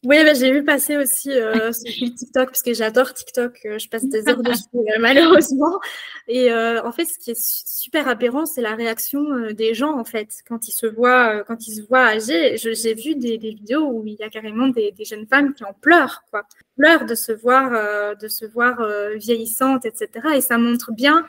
Oui, 0.05 0.17
bah, 0.25 0.33
j'ai 0.33 0.51
vu 0.51 0.65
passer 0.65 0.97
aussi 0.97 1.31
euh, 1.31 1.71
TikTok 2.17 2.49
parce 2.49 2.61
que 2.61 2.73
j'adore 2.73 3.13
TikTok. 3.13 3.57
Euh, 3.65 3.79
je 3.79 3.87
passe 3.87 4.03
des 4.03 4.27
heures 4.27 4.43
dessus 4.43 4.63
euh, 4.75 4.99
malheureusement. 4.99 5.79
Et 6.27 6.53
en 6.53 6.91
fait, 6.91 7.05
ce 7.05 7.17
qui 7.17 7.31
est 7.31 7.39
super 7.39 8.07
aberrant, 8.07 8.45
c'est 8.45 8.61
la 8.61 8.75
réaction 8.75 9.51
des 9.51 9.73
gens 9.73 9.97
en 9.97 10.03
fait 10.03 10.29
quand 10.47 10.67
ils 10.67 10.73
se 10.73 10.85
voient, 10.85 11.43
quand 11.45 11.67
ils 11.67 11.75
se 11.75 11.81
voient 11.83 12.05
âgés. 12.05 12.57
J'ai 12.57 12.93
vu 12.93 13.15
des, 13.15 13.37
vidéos 13.37 13.89
où 13.89 14.05
il 14.05 14.15
y 14.19 14.23
a 14.23 14.29
carrément 14.29 14.67
des, 14.67 14.93
jeunes 15.05 15.27
femmes 15.27 15.53
qui 15.53 15.63
en 15.63 15.73
pleurent, 15.73 16.23
quoi, 16.31 16.43
pleurent 16.77 17.05
de 17.05 17.15
se 17.15 17.31
voir, 17.31 18.15
de 18.15 18.27
se 18.27 18.45
voir 18.45 18.85
vieillissantes, 19.15 19.85
etc. 19.85 20.09
Et 20.35 20.41
ça 20.41 20.57
montre 20.57 20.91
bien 20.93 21.25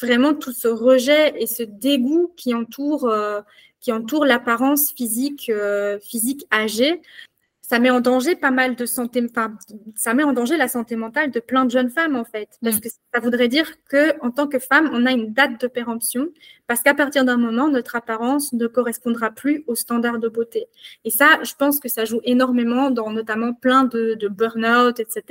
vraiment 0.00 0.34
tout 0.34 0.52
ce 0.52 0.68
rejet 0.68 1.40
et 1.40 1.46
ce 1.46 1.62
dégoût 1.62 2.32
qui 2.36 2.54
entoure, 2.54 3.08
euh, 3.08 3.40
qui 3.80 3.92
entoure 3.92 4.24
l'apparence 4.24 4.92
physique, 4.92 5.50
euh, 5.50 5.98
physique 6.00 6.46
âgée 6.52 7.00
ça 7.68 7.80
met 7.80 7.90
en 7.90 8.00
danger 8.00 8.36
pas 8.36 8.52
mal 8.52 8.76
de 8.76 8.86
santé, 8.86 9.24
enfin, 9.28 9.56
ça 9.96 10.14
met 10.14 10.22
en 10.22 10.32
danger 10.32 10.56
la 10.56 10.68
santé 10.68 10.94
mentale 10.94 11.32
de 11.32 11.40
plein 11.40 11.64
de 11.64 11.70
jeunes 11.70 11.90
femmes 11.90 12.14
en 12.14 12.24
fait, 12.24 12.48
parce 12.62 12.76
mm. 12.76 12.80
que 12.80 12.88
ça 12.88 13.20
voudrait 13.20 13.48
dire 13.48 13.68
que 13.88 14.14
en 14.24 14.30
tant 14.30 14.46
que 14.46 14.60
femme, 14.60 14.88
on 14.92 15.04
a 15.04 15.10
une 15.10 15.32
date 15.32 15.60
de 15.60 15.66
péremption, 15.66 16.28
parce 16.66 16.82
qu'à 16.82 16.94
partir 16.94 17.24
d'un 17.24 17.36
moment, 17.36 17.68
notre 17.68 17.96
apparence 17.96 18.52
ne 18.52 18.66
correspondra 18.66 19.30
plus 19.30 19.64
aux 19.66 19.74
standards 19.74 20.18
de 20.18 20.28
beauté. 20.28 20.66
Et 21.04 21.10
ça, 21.10 21.38
je 21.42 21.54
pense 21.54 21.80
que 21.80 21.88
ça 21.88 22.04
joue 22.04 22.20
énormément 22.24 22.90
dans 22.90 23.10
notamment 23.10 23.52
plein 23.52 23.84
de, 23.84 24.28
burn-out, 24.28 24.98
etc. 25.00 25.22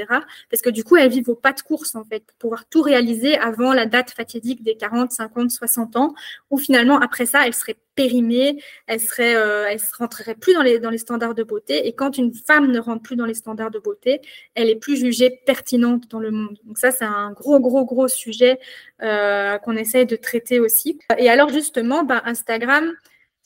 Parce 0.50 0.62
que 0.62 0.70
du 0.70 0.84
coup, 0.84 0.96
elles 0.96 1.12
vivent 1.12 1.30
au 1.30 1.36
pas 1.36 1.54
de 1.54 1.62
course 1.62 1.96
en 1.96 2.04
fait, 2.04 2.24
pour 2.26 2.38
pouvoir 2.38 2.66
tout 2.70 2.82
réaliser 2.82 3.38
avant 3.38 3.74
la 3.74 3.86
date 3.86 4.12
fatidique 4.12 4.64
des 4.64 4.76
40, 4.76 5.12
50, 5.12 5.52
60 5.52 5.96
ans, 5.96 6.14
où 6.50 6.58
finalement 6.58 7.00
après 7.00 7.26
ça, 7.26 7.46
elles 7.46 7.54
seraient 7.54 7.78
périmée, 7.96 8.62
elle 8.88 9.00
serait, 9.00 9.36
euh, 9.36 9.68
elle 9.70 9.80
se 9.80 9.96
rentrerait 9.98 10.36
plus 10.36 10.54
dans 10.54 10.62
les, 10.62 10.80
dans 10.80 10.90
les 10.90 10.98
standards 10.98 11.34
de 11.34 11.44
beauté. 11.44 11.88
Et 11.88 11.94
quand 11.94 12.18
une 12.18 12.34
femme 12.34 12.72
ne 12.72 12.80
rentre 12.80 13.02
plus 13.02 13.16
dans 13.16 13.26
les 13.26 13.34
standards 13.34 13.72
de 13.72 13.80
beauté, 13.80 14.22
elle 14.54 14.70
est 14.70 14.76
plus 14.76 14.98
jugée 14.98 15.42
pertinente 15.46 16.10
dans 16.10 16.20
le 16.20 16.32
monde. 16.32 16.58
Donc 16.66 16.78
ça, 16.78 16.92
c'est 16.92 17.06
un 17.06 17.32
gros, 17.32 17.60
gros, 17.60 17.86
gros 17.86 18.08
sujet 18.08 18.60
euh, 19.02 19.58
qu'on 19.60 19.76
essaye 19.76 20.06
de 20.06 20.16
traiter 20.16 20.60
aussi. 20.60 21.00
Alors 21.30 21.50
justement, 21.50 22.04
ben, 22.04 22.22
Instagram, 22.26 22.94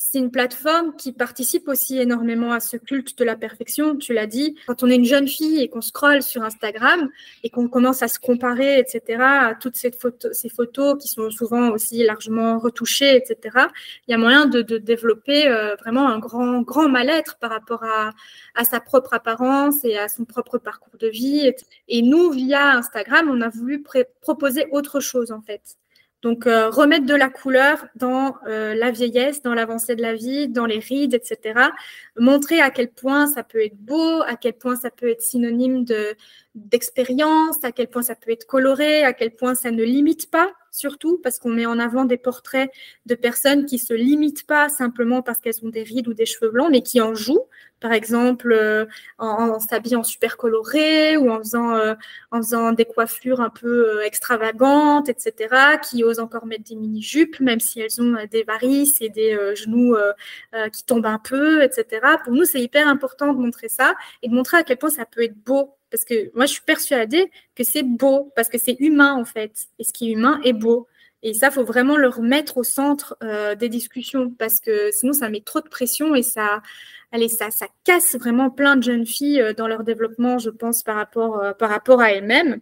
c'est 0.01 0.17
une 0.17 0.31
plateforme 0.31 0.95
qui 0.95 1.11
participe 1.11 1.67
aussi 1.67 1.99
énormément 1.99 2.53
à 2.53 2.61
ce 2.61 2.77
culte 2.77 3.19
de 3.19 3.25
la 3.25 3.35
perfection. 3.35 3.97
Tu 3.97 4.13
l'as 4.13 4.27
dit, 4.27 4.55
quand 4.65 4.81
on 4.81 4.87
est 4.87 4.95
une 4.95 5.03
jeune 5.03 5.27
fille 5.27 5.61
et 5.61 5.67
qu'on 5.67 5.81
scrolle 5.81 6.23
sur 6.23 6.41
Instagram 6.41 7.09
et 7.43 7.49
qu'on 7.49 7.67
commence 7.67 8.01
à 8.01 8.07
se 8.07 8.17
comparer, 8.17 8.79
etc., 8.79 9.21
à 9.21 9.55
toutes 9.55 9.75
ces 9.75 9.91
photos, 9.91 10.97
qui 11.01 11.09
sont 11.09 11.29
souvent 11.31 11.71
aussi 11.71 12.01
largement 12.05 12.59
retouchées, 12.59 13.17
etc., 13.17 13.65
il 14.07 14.11
y 14.11 14.13
a 14.13 14.17
moyen 14.17 14.45
de, 14.45 14.61
développer 14.61 15.49
euh, 15.49 15.75
vraiment 15.75 16.07
un 16.07 16.19
grand, 16.19 16.61
grand 16.61 16.87
mal-être 16.87 17.37
par 17.37 17.49
rapport 17.49 17.83
à 17.83 18.63
sa 18.63 18.79
propre 18.79 19.13
apparence 19.13 19.83
et 19.83 19.97
à 19.97 20.07
son 20.07 20.23
propre 20.23 20.59
parcours 20.59 20.97
de 20.97 21.07
vie. 21.07 21.51
Et 21.89 22.01
nous, 22.03 22.31
via 22.31 22.77
Instagram, 22.77 23.29
on 23.29 23.41
a 23.41 23.49
voulu 23.49 23.83
proposer 24.21 24.67
autre 24.71 25.01
chose, 25.01 25.33
en 25.33 25.41
fait. 25.41 25.77
Donc, 26.21 26.47
euh, 26.47 26.69
remettre 26.69 27.05
de 27.05 27.13
la 27.15 27.29
couleur 27.29 27.85
dans 27.95 28.35
euh, 28.45 28.75
la 28.75 28.91
vieillesse, 28.91 29.41
dans 29.41 29.53
l'avancée 29.53 29.95
de 29.95 30.01
la 30.01 30.15
vie, 30.15 30.49
dans 30.49 30.65
les 30.65 30.79
rides, 30.79 31.13
etc. 31.13 31.69
Montrer 32.17 32.59
à 32.59 32.71
quel 32.71 32.89
point 32.89 33.25
ça 33.25 33.43
peut 33.43 33.63
être 33.63 33.77
beau, 33.77 34.21
à 34.23 34.35
quel 34.35 34.53
point 34.53 34.75
ça 34.75 34.91
peut 34.91 35.09
être 35.09 35.21
synonyme 35.21 35.85
de 35.85 36.15
d'expérience, 36.55 37.63
à 37.63 37.71
quel 37.71 37.87
point 37.87 38.01
ça 38.01 38.15
peut 38.15 38.31
être 38.31 38.45
coloré, 38.45 39.03
à 39.03 39.13
quel 39.13 39.31
point 39.31 39.55
ça 39.55 39.71
ne 39.71 39.83
limite 39.83 40.29
pas, 40.29 40.51
surtout 40.71 41.17
parce 41.23 41.39
qu'on 41.39 41.51
met 41.51 41.65
en 41.65 41.79
avant 41.79 42.03
des 42.03 42.17
portraits 42.17 42.69
de 43.05 43.15
personnes 43.15 43.65
qui 43.65 43.79
se 43.79 43.93
limitent 43.93 44.45
pas 44.45 44.67
simplement 44.67 45.21
parce 45.21 45.39
qu'elles 45.39 45.63
ont 45.63 45.69
des 45.69 45.83
rides 45.83 46.07
ou 46.09 46.13
des 46.13 46.25
cheveux 46.25 46.51
blancs, 46.51 46.69
mais 46.69 46.81
qui 46.81 46.99
en 46.99 47.15
jouent, 47.15 47.45
par 47.79 47.93
exemple 47.93 48.51
euh, 48.51 48.85
en, 49.17 49.59
s'habillant 49.59 50.03
super 50.03 50.37
coloré 50.37 51.17
ou 51.17 51.31
en 51.31 51.39
faisant, 51.39 51.75
euh, 51.75 52.71
des 52.73 52.85
coiffures 52.85 53.41
un 53.41 53.49
peu 53.49 53.99
euh, 53.99 54.05
extravagantes, 54.05 55.09
etc., 55.09 55.77
qui 55.81 56.03
osent 56.03 56.19
encore 56.19 56.45
mettre 56.45 56.63
des 56.63 56.75
mini-jupes, 56.75 57.39
même 57.39 57.59
si 57.59 57.79
elles 57.81 58.01
ont 58.01 58.15
des 58.29 58.43
varices 58.43 59.01
et 59.01 59.09
des 59.09 59.37
genoux 59.55 59.95
qui 60.73 60.83
tombent 60.85 61.05
un 61.05 61.19
peu, 61.19 61.63
etc. 61.63 62.01
Pour 62.23 62.33
nous, 62.33 62.45
c'est 62.45 62.61
hyper 62.61 62.87
important 62.87 63.33
de 63.33 63.39
montrer 63.39 63.69
ça 63.69 63.95
et 64.21 64.29
de 64.29 64.33
montrer 64.33 64.57
à 64.57 64.63
quel 64.63 64.77
point 64.77 64.89
ça 64.89 65.05
peut 65.05 65.23
être 65.23 65.37
beau 65.43 65.75
parce 65.91 66.05
que 66.05 66.31
moi, 66.35 66.45
je 66.45 66.53
suis 66.53 66.61
persuadée 66.61 67.31
que 67.55 67.63
c'est 67.63 67.83
beau, 67.83 68.31
parce 68.35 68.49
que 68.49 68.57
c'est 68.57 68.77
humain, 68.79 69.15
en 69.15 69.25
fait. 69.25 69.51
Et 69.79 69.83
ce 69.83 69.91
qui 69.91 70.09
est 70.09 70.13
humain 70.13 70.39
est 70.43 70.53
beau. 70.53 70.87
Et 71.21 71.33
ça, 71.33 71.51
faut 71.51 71.65
vraiment 71.65 71.97
le 71.97 72.07
remettre 72.07 72.57
au 72.57 72.63
centre 72.63 73.17
euh, 73.23 73.55
des 73.55 73.69
discussions, 73.69 74.31
parce 74.31 74.59
que 74.59 74.89
sinon, 74.91 75.13
ça 75.13 75.29
met 75.29 75.41
trop 75.41 75.59
de 75.59 75.67
pression 75.67 76.15
et 76.15 76.23
ça, 76.23 76.61
allez, 77.11 77.27
ça, 77.27 77.51
ça 77.51 77.67
casse 77.83 78.15
vraiment 78.15 78.49
plein 78.49 78.77
de 78.77 78.83
jeunes 78.83 79.05
filles 79.05 79.41
euh, 79.41 79.53
dans 79.53 79.67
leur 79.67 79.83
développement, 79.83 80.37
je 80.37 80.49
pense, 80.49 80.81
par 80.83 80.95
rapport, 80.95 81.39
euh, 81.39 81.53
par 81.53 81.69
rapport 81.69 81.99
à 81.99 82.11
elles-mêmes. 82.11 82.61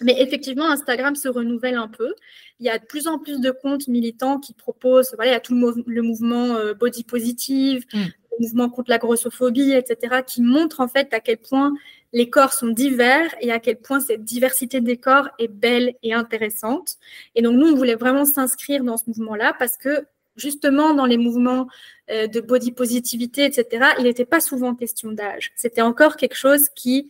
Mais 0.00 0.16
effectivement, 0.22 0.64
Instagram 0.70 1.14
se 1.14 1.28
renouvelle 1.28 1.74
un 1.74 1.88
peu. 1.88 2.14
Il 2.58 2.64
y 2.64 2.70
a 2.70 2.78
de 2.78 2.86
plus 2.86 3.06
en 3.06 3.18
plus 3.18 3.38
de 3.38 3.50
comptes 3.50 3.86
militants 3.86 4.38
qui 4.38 4.54
proposent, 4.54 5.12
voilà, 5.14 5.32
il 5.32 5.34
y 5.34 5.36
a 5.36 5.40
tout 5.40 5.54
le, 5.54 6.00
mouvement 6.00 6.56
body 6.78 7.04
positive, 7.04 7.84
mm. 7.92 7.98
le 7.98 8.36
mouvement 8.40 8.70
contre 8.70 8.88
la 8.88 8.96
grossophobie, 8.96 9.72
etc., 9.72 10.22
qui 10.26 10.40
montrent 10.40 10.80
en 10.80 10.88
fait 10.88 11.12
à 11.12 11.20
quel 11.20 11.36
point 11.36 11.74
les 12.12 12.28
corps 12.28 12.52
sont 12.52 12.68
divers 12.68 13.34
et 13.40 13.52
à 13.52 13.60
quel 13.60 13.76
point 13.76 14.00
cette 14.00 14.24
diversité 14.24 14.80
des 14.80 14.96
corps 14.96 15.28
est 15.38 15.48
belle 15.48 15.94
et 16.02 16.12
intéressante. 16.12 16.96
Et 17.34 17.42
donc, 17.42 17.54
nous, 17.56 17.68
on 17.68 17.76
voulait 17.76 17.94
vraiment 17.94 18.24
s'inscrire 18.24 18.82
dans 18.82 18.96
ce 18.96 19.04
mouvement-là 19.08 19.54
parce 19.58 19.76
que 19.76 20.06
justement, 20.36 20.94
dans 20.94 21.06
les 21.06 21.18
mouvements 21.18 21.68
euh, 22.10 22.26
de 22.26 22.40
body 22.40 22.72
positivité, 22.72 23.44
etc., 23.44 23.92
il 23.98 24.04
n'était 24.04 24.24
pas 24.24 24.40
souvent 24.40 24.74
question 24.74 25.12
d'âge. 25.12 25.52
C'était 25.56 25.82
encore 25.82 26.16
quelque 26.16 26.36
chose 26.36 26.68
qui, 26.74 27.08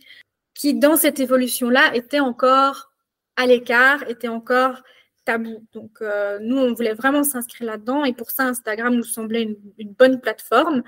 qui, 0.53 0.73
dans 0.75 0.97
cette 0.97 1.19
évolution-là, 1.19 1.95
était 1.95 2.19
encore 2.19 2.91
à 3.37 3.47
l'écart, 3.47 4.07
était 4.09 4.27
encore 4.27 4.83
tabou. 5.25 5.65
Donc, 5.73 6.01
euh, 6.01 6.39
nous, 6.41 6.57
on 6.57 6.73
voulait 6.73 6.93
vraiment 6.93 7.23
s'inscrire 7.23 7.71
là-dedans 7.71 8.03
et 8.05 8.13
pour 8.13 8.31
ça, 8.31 8.43
Instagram 8.43 8.93
nous 8.93 9.03
semblait 9.03 9.57
une 9.77 9.93
bonne 9.93 10.19
plateforme. 10.19 10.83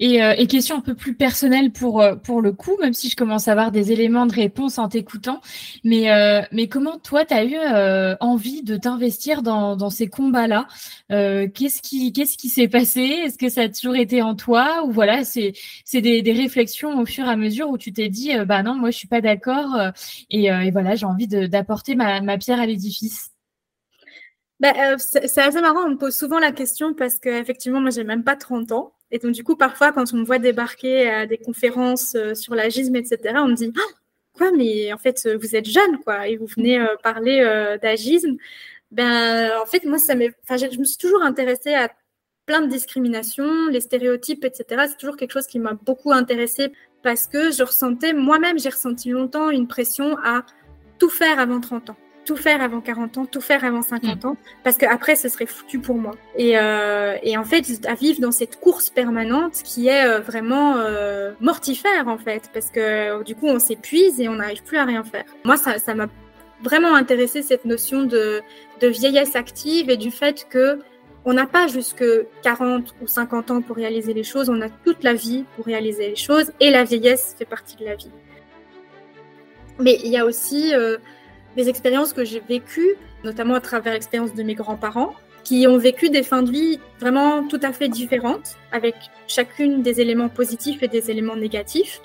Et, 0.00 0.22
euh, 0.22 0.34
et, 0.38 0.46
question 0.46 0.76
un 0.76 0.80
peu 0.80 0.94
plus 0.94 1.14
personnelle 1.14 1.72
pour 1.72 2.00
euh, 2.00 2.14
pour 2.14 2.40
le 2.40 2.52
coup, 2.52 2.76
même 2.80 2.92
si 2.94 3.08
je 3.10 3.16
commence 3.16 3.48
à 3.48 3.52
avoir 3.52 3.72
des 3.72 3.92
éléments 3.92 4.26
de 4.26 4.32
réponse 4.32 4.78
en 4.78 4.88
t'écoutant. 4.88 5.40
Mais 5.84 6.10
euh, 6.12 6.42
mais 6.52 6.68
comment 6.68 6.98
toi 6.98 7.24
tu 7.24 7.34
as 7.34 7.44
eu 7.44 7.56
envie 8.20 8.62
de 8.62 8.76
t'investir 8.76 9.42
dans, 9.42 9.76
dans 9.76 9.90
ces 9.90 10.08
combats-là? 10.08 10.66
Qu'est-ce 11.08 11.82
qui 11.82 12.12
qu'est-ce 12.12 12.36
qui 12.38 12.48
s'est 12.48 12.68
passé? 12.68 13.00
Est-ce 13.00 13.38
que 13.38 13.48
ça 13.48 13.62
a 13.62 13.68
toujours 13.68 13.96
été 13.96 14.22
en 14.22 14.34
toi? 14.34 14.84
Ou 14.86 14.92
voilà 14.92 15.24
c'est 15.24 15.52
c'est 15.84 16.00
des, 16.00 16.22
des 16.22 16.32
réflexions 16.32 16.98
au 17.00 17.06
fur 17.06 17.24
et 17.26 17.30
à 17.30 17.36
mesure 17.36 17.68
où 17.70 17.78
tu 17.78 17.92
t'es 17.92 18.08
dit 18.08 18.32
bah 18.46 18.62
non 18.62 18.74
moi 18.74 18.90
je 18.90 18.96
suis 18.98 19.08
pas 19.08 19.20
d'accord 19.20 19.76
et, 20.30 20.46
et, 20.46 20.70
voilà 20.70 20.94
j'ai 20.96 21.06
envie 21.06 21.28
d'apporter 21.28 21.94
ma, 21.94 22.20
ma 22.20 22.38
pierre 22.38 22.60
à 22.60 22.66
l'édifice. 22.66 23.30
Bah, 24.60 24.72
c'est 24.98 25.38
assez 25.38 25.60
marrant, 25.60 25.84
on 25.86 25.90
me 25.90 25.96
pose 25.96 26.16
souvent 26.16 26.40
la 26.40 26.50
question 26.50 26.92
parce 26.92 27.18
qu'effectivement, 27.20 27.80
moi, 27.80 27.90
j'ai 27.90 28.02
même 28.02 28.24
pas 28.24 28.34
30 28.34 28.72
ans. 28.72 28.92
Et 29.10 29.18
donc, 29.18 29.32
du 29.32 29.42
coup, 29.42 29.56
parfois, 29.56 29.92
quand 29.92 30.12
on 30.12 30.18
me 30.18 30.24
voit 30.24 30.38
débarquer 30.38 31.08
à 31.08 31.26
des 31.26 31.38
conférences 31.38 32.14
euh, 32.14 32.34
sur 32.34 32.54
l'agisme, 32.54 32.94
etc., 32.96 33.34
on 33.36 33.48
me 33.48 33.54
dit 33.54 33.72
ah, 33.76 33.94
Quoi, 34.34 34.52
mais 34.52 34.92
en 34.92 34.98
fait, 34.98 35.28
vous 35.40 35.56
êtes 35.56 35.68
jeune, 35.68 35.98
quoi, 36.04 36.28
et 36.28 36.36
vous 36.36 36.46
venez 36.46 36.78
euh, 36.78 36.94
parler 37.02 37.40
euh, 37.40 37.76
d'agisme. 37.78 38.36
Ben, 38.92 39.50
en 39.60 39.66
fait, 39.66 39.84
moi, 39.84 39.98
ça 39.98 40.14
je 40.14 40.78
me 40.78 40.84
suis 40.84 40.96
toujours 40.96 41.22
intéressée 41.22 41.74
à 41.74 41.90
plein 42.46 42.62
de 42.62 42.68
discriminations, 42.68 43.66
les 43.68 43.80
stéréotypes, 43.80 44.44
etc. 44.44 44.84
C'est 44.88 44.96
toujours 44.96 45.16
quelque 45.16 45.32
chose 45.32 45.46
qui 45.46 45.58
m'a 45.58 45.74
beaucoup 45.74 46.12
intéressée 46.12 46.72
parce 47.02 47.26
que 47.26 47.50
je 47.50 47.62
ressentais, 47.62 48.12
moi-même, 48.12 48.58
j'ai 48.58 48.70
ressenti 48.70 49.10
longtemps 49.10 49.50
une 49.50 49.68
pression 49.68 50.16
à 50.24 50.44
tout 50.98 51.10
faire 51.10 51.38
avant 51.38 51.60
30 51.60 51.90
ans 51.90 51.96
tout 52.28 52.36
faire 52.36 52.60
avant 52.60 52.82
40 52.82 53.16
ans, 53.16 53.24
tout 53.24 53.40
faire 53.40 53.64
avant 53.64 53.80
50 53.80 54.22
mm. 54.22 54.28
ans, 54.28 54.36
parce 54.62 54.76
qu'après, 54.76 55.16
ce 55.16 55.30
serait 55.30 55.46
foutu 55.46 55.78
pour 55.78 55.96
moi. 55.96 56.14
Et, 56.36 56.58
euh, 56.58 57.16
et, 57.22 57.38
en 57.38 57.44
fait, 57.44 57.64
à 57.86 57.94
vivre 57.94 58.20
dans 58.20 58.32
cette 58.32 58.60
course 58.60 58.90
permanente 58.90 59.62
qui 59.64 59.88
est 59.88 60.04
euh, 60.04 60.20
vraiment 60.20 60.76
euh, 60.76 61.32
mortifère, 61.40 62.06
en 62.06 62.18
fait, 62.18 62.50
parce 62.52 62.68
que 62.68 63.22
du 63.22 63.34
coup, 63.34 63.46
on 63.46 63.58
s'épuise 63.58 64.20
et 64.20 64.28
on 64.28 64.34
n'arrive 64.34 64.62
plus 64.62 64.76
à 64.76 64.84
rien 64.84 65.02
faire. 65.04 65.24
Moi, 65.46 65.56
ça 65.56 65.94
m'a 65.94 66.08
vraiment 66.62 66.94
intéressé 66.94 67.40
cette 67.40 67.64
notion 67.64 68.02
de, 68.02 68.42
de 68.82 68.88
vieillesse 68.88 69.34
active 69.34 69.88
et 69.88 69.96
du 69.96 70.10
fait 70.10 70.46
que 70.50 70.80
on 71.24 71.32
n'a 71.32 71.46
pas 71.46 71.66
jusque 71.66 72.04
40 72.42 72.94
ou 73.00 73.06
50 73.06 73.50
ans 73.50 73.62
pour 73.62 73.76
réaliser 73.76 74.12
les 74.12 74.22
choses, 74.22 74.50
on 74.50 74.60
a 74.60 74.68
toute 74.68 75.02
la 75.02 75.14
vie 75.14 75.46
pour 75.56 75.64
réaliser 75.64 76.10
les 76.10 76.16
choses 76.16 76.52
et 76.60 76.70
la 76.70 76.84
vieillesse 76.84 77.36
fait 77.38 77.46
partie 77.46 77.76
de 77.76 77.86
la 77.86 77.94
vie. 77.94 78.10
Mais 79.78 79.98
il 80.04 80.10
y 80.10 80.18
a 80.18 80.26
aussi 80.26 80.72
des 81.58 81.68
expériences 81.68 82.12
que 82.12 82.24
j'ai 82.24 82.40
vécues, 82.40 82.94
notamment 83.24 83.54
à 83.54 83.60
travers 83.60 83.92
l'expérience 83.92 84.32
de 84.32 84.42
mes 84.44 84.54
grands-parents, 84.54 85.12
qui 85.42 85.66
ont 85.66 85.76
vécu 85.76 86.08
des 86.08 86.22
fins 86.22 86.42
de 86.42 86.50
vie 86.50 86.78
vraiment 87.00 87.46
tout 87.48 87.60
à 87.62 87.72
fait 87.72 87.88
différentes, 87.88 88.56
avec 88.70 88.94
chacune 89.26 89.82
des 89.82 90.00
éléments 90.00 90.28
positifs 90.28 90.82
et 90.84 90.88
des 90.88 91.10
éléments 91.10 91.36
négatifs. 91.36 92.00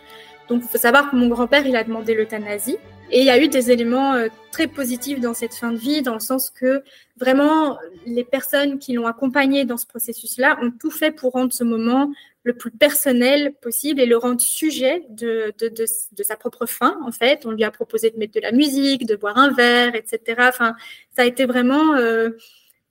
Donc, 0.50 0.64
il 0.66 0.70
faut 0.70 0.80
savoir 0.80 1.12
que 1.12 1.16
mon 1.16 1.28
grand-père, 1.28 1.66
il 1.68 1.76
a 1.76 1.84
demandé 1.84 2.16
l'euthanasie. 2.16 2.78
Et 3.16 3.20
il 3.20 3.26
y 3.26 3.30
a 3.30 3.40
eu 3.40 3.48
des 3.48 3.70
éléments 3.70 4.16
euh, 4.16 4.28
très 4.52 4.66
positifs 4.66 5.20
dans 5.20 5.36
cette 5.36 5.54
fin 5.54 5.72
de 5.72 5.78
vie, 5.78 6.02
dans 6.02 6.16
le 6.16 6.20
sens 6.20 6.50
que 6.50 6.82
vraiment, 7.16 7.78
les 8.08 8.24
personnes 8.24 8.80
qui 8.80 8.94
l'ont 8.94 9.06
accompagné 9.06 9.66
dans 9.66 9.78
ce 9.78 9.86
processus-là 9.86 10.58
ont 10.64 10.72
tout 10.72 10.90
fait 10.90 11.12
pour 11.12 11.34
rendre 11.34 11.54
ce 11.54 11.64
moment 11.64 12.12
le 12.42 12.58
plus 12.58 12.72
personnel 12.72 13.54
possible 13.62 14.02
et 14.02 14.08
le 14.08 14.18
rendre 14.18 14.42
sujet 14.42 15.06
de, 15.10 15.54
de, 15.60 15.68
de, 15.70 16.24
sa 16.24 16.36
propre 16.38 16.66
fin, 16.66 16.98
en 17.06 17.12
fait. 17.12 17.46
On 17.46 17.52
lui 17.52 17.64
a 17.64 17.70
proposé 17.70 18.10
de 18.10 18.18
mettre 18.18 18.34
de 18.34 18.40
la 18.40 18.52
musique, 18.52 19.06
de 19.06 19.16
boire 19.16 19.38
un 19.38 19.52
verre, 19.52 19.94
etc. 19.94 20.20
Enfin, 20.50 20.74
ça 21.16 21.22
a 21.22 21.26
été 21.26 21.46
vraiment... 21.46 21.94
Euh, 21.94 22.32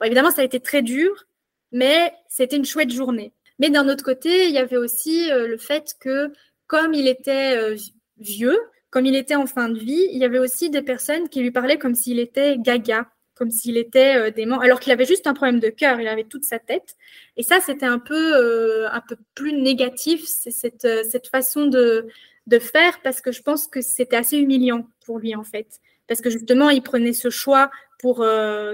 évidemment, 0.04 0.30
ça 0.30 0.42
a 0.42 0.44
été 0.44 0.60
très 0.60 0.82
dur, 0.82 1.26
mais 1.72 2.14
c'était 2.28 2.56
une 2.56 2.64
chouette 2.64 2.92
journée. 2.92 3.32
Mais 3.58 3.70
d'un 3.70 3.88
autre 3.88 4.04
côté, 4.04 4.46
il 4.46 4.52
y 4.52 4.58
avait 4.58 4.76
aussi 4.76 5.32
euh, 5.32 5.48
le 5.48 5.56
fait 5.56 5.96
que, 5.98 6.32
comme 6.68 6.94
il 6.94 7.08
était 7.08 7.74
vieux, 8.18 8.60
comme 8.92 9.06
il 9.06 9.16
était 9.16 9.34
en 9.34 9.46
fin 9.46 9.68
de 9.68 9.78
vie, 9.78 10.06
il 10.12 10.18
y 10.18 10.24
avait 10.24 10.38
aussi 10.38 10.70
des 10.70 10.82
personnes 10.82 11.28
qui 11.28 11.40
lui 11.40 11.50
parlaient 11.50 11.78
comme 11.78 11.96
s'il 11.96 12.20
était 12.20 12.58
gaga 12.58 13.08
comme 13.34 13.50
s'il 13.50 13.76
était 13.76 14.16
euh, 14.16 14.30
dément, 14.30 14.60
alors 14.60 14.78
qu'il 14.78 14.92
avait 14.92 15.04
juste 15.04 15.26
un 15.26 15.34
problème 15.34 15.58
de 15.58 15.68
cœur, 15.68 16.00
il 16.00 16.06
avait 16.06 16.22
toute 16.22 16.44
sa 16.44 16.60
tête. 16.60 16.96
Et 17.36 17.42
ça, 17.42 17.58
c'était 17.60 17.86
un 17.86 17.98
peu, 17.98 18.36
euh, 18.36 18.88
un 18.92 19.00
peu 19.00 19.16
plus 19.34 19.52
négatif, 19.52 20.24
cette, 20.26 20.84
euh, 20.84 21.02
cette 21.10 21.26
façon 21.26 21.66
de, 21.66 22.06
de 22.46 22.58
faire, 22.60 23.00
parce 23.02 23.20
que 23.20 23.32
je 23.32 23.42
pense 23.42 23.66
que 23.66 23.80
c'était 23.80 24.14
assez 24.16 24.38
humiliant 24.38 24.86
pour 25.04 25.18
lui, 25.18 25.34
en 25.34 25.42
fait. 25.42 25.80
Parce 26.06 26.20
que 26.20 26.30
justement, 26.30 26.70
il 26.70 26.82
prenait 26.82 27.12
ce 27.12 27.30
choix 27.30 27.70
pour 27.98 28.26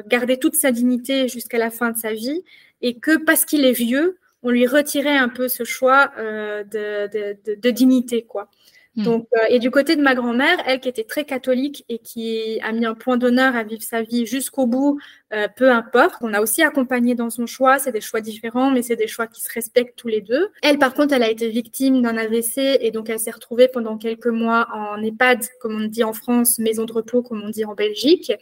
garder 0.07 0.39
toute 0.39 0.55
sa 0.55 0.73
dignité 0.73 1.29
jusqu'à 1.29 1.59
la 1.59 1.71
fin 1.71 1.91
de 1.91 1.99
sa 1.99 2.15
vie, 2.15 2.43
et 2.81 2.99
que 2.99 3.17
parce 3.19 3.45
qu'il 3.45 3.67
est 3.67 3.73
vieux, 3.73 4.19
on 4.43 4.51
lui 4.51 4.67
retirait 4.67 5.19
un 5.19 5.29
peu 5.29 5.49
ce 5.49 5.65
choix 5.65 6.11
de, 6.17 7.07
de, 7.09 7.55
de, 7.55 7.71
dignité, 7.71 8.23
quoi. 8.23 8.49
Hmm. 8.99 9.05
Donc, 9.05 9.29
euh, 9.33 9.45
et 9.49 9.61
du 9.61 9.71
côté 9.71 9.95
de 9.95 10.03
ma 10.03 10.17
grand-mère, 10.17 10.59
elle 10.67 10.81
qui 10.81 10.89
était 10.89 11.05
très 11.05 11.25
catholique 11.25 11.85
et 11.89 12.01
qui 12.01 12.59
a 12.63 12.73
mis 12.73 12.85
un 12.85 12.95
point 12.95 13.17
d'honneur 13.17 13.55
à 13.55 13.63
vivre 13.63 13.83
sa 13.83 14.03
vie 14.03 14.27
jusqu'au 14.27 14.67
bout, 14.67 14.99
euh, 15.33 15.47
peu 15.57 15.71
importe. 15.71 16.17
On 16.21 16.35
a 16.35 16.41
aussi 16.41 16.63
accompagné 16.63 17.15
dans 17.15 17.31
son 17.31 17.47
choix. 17.47 17.79
C'est 17.79 17.93
des 17.93 18.01
choix 18.01 18.21
différents, 18.21 18.73
mais 18.73 18.83
c'est 18.83 18.97
des 18.97 19.07
choix 19.07 19.29
qui 19.29 19.41
se 19.41 19.53
respectent 19.55 19.97
tous 19.97 20.09
les 20.09 20.21
deux. 20.21 20.49
Elle, 20.63 20.79
par 20.79 20.95
contre, 20.95 21.15
elle 21.15 21.23
a 21.23 21.31
été 21.31 21.49
victime 21.49 22.03
d'un 22.03 22.17
AVC 22.17 22.79
et 22.81 22.91
donc 22.91 23.09
elle 23.09 23.21
s'est 23.21 23.31
retrouvée 23.31 23.69
pendant 23.69 23.99
quelques 23.99 24.27
mois 24.27 24.67
en 24.75 25.01
EHPAD, 25.01 25.45
comme 25.61 25.81
on 25.81 25.87
dit 25.87 26.03
en 26.03 26.13
France, 26.13 26.59
maison 26.59 26.85
de 26.85 26.93
repos, 26.93 27.23
comme 27.23 27.41
on 27.45 27.51
dit 27.51 27.65
en 27.65 27.75
Belgique. 27.75 28.33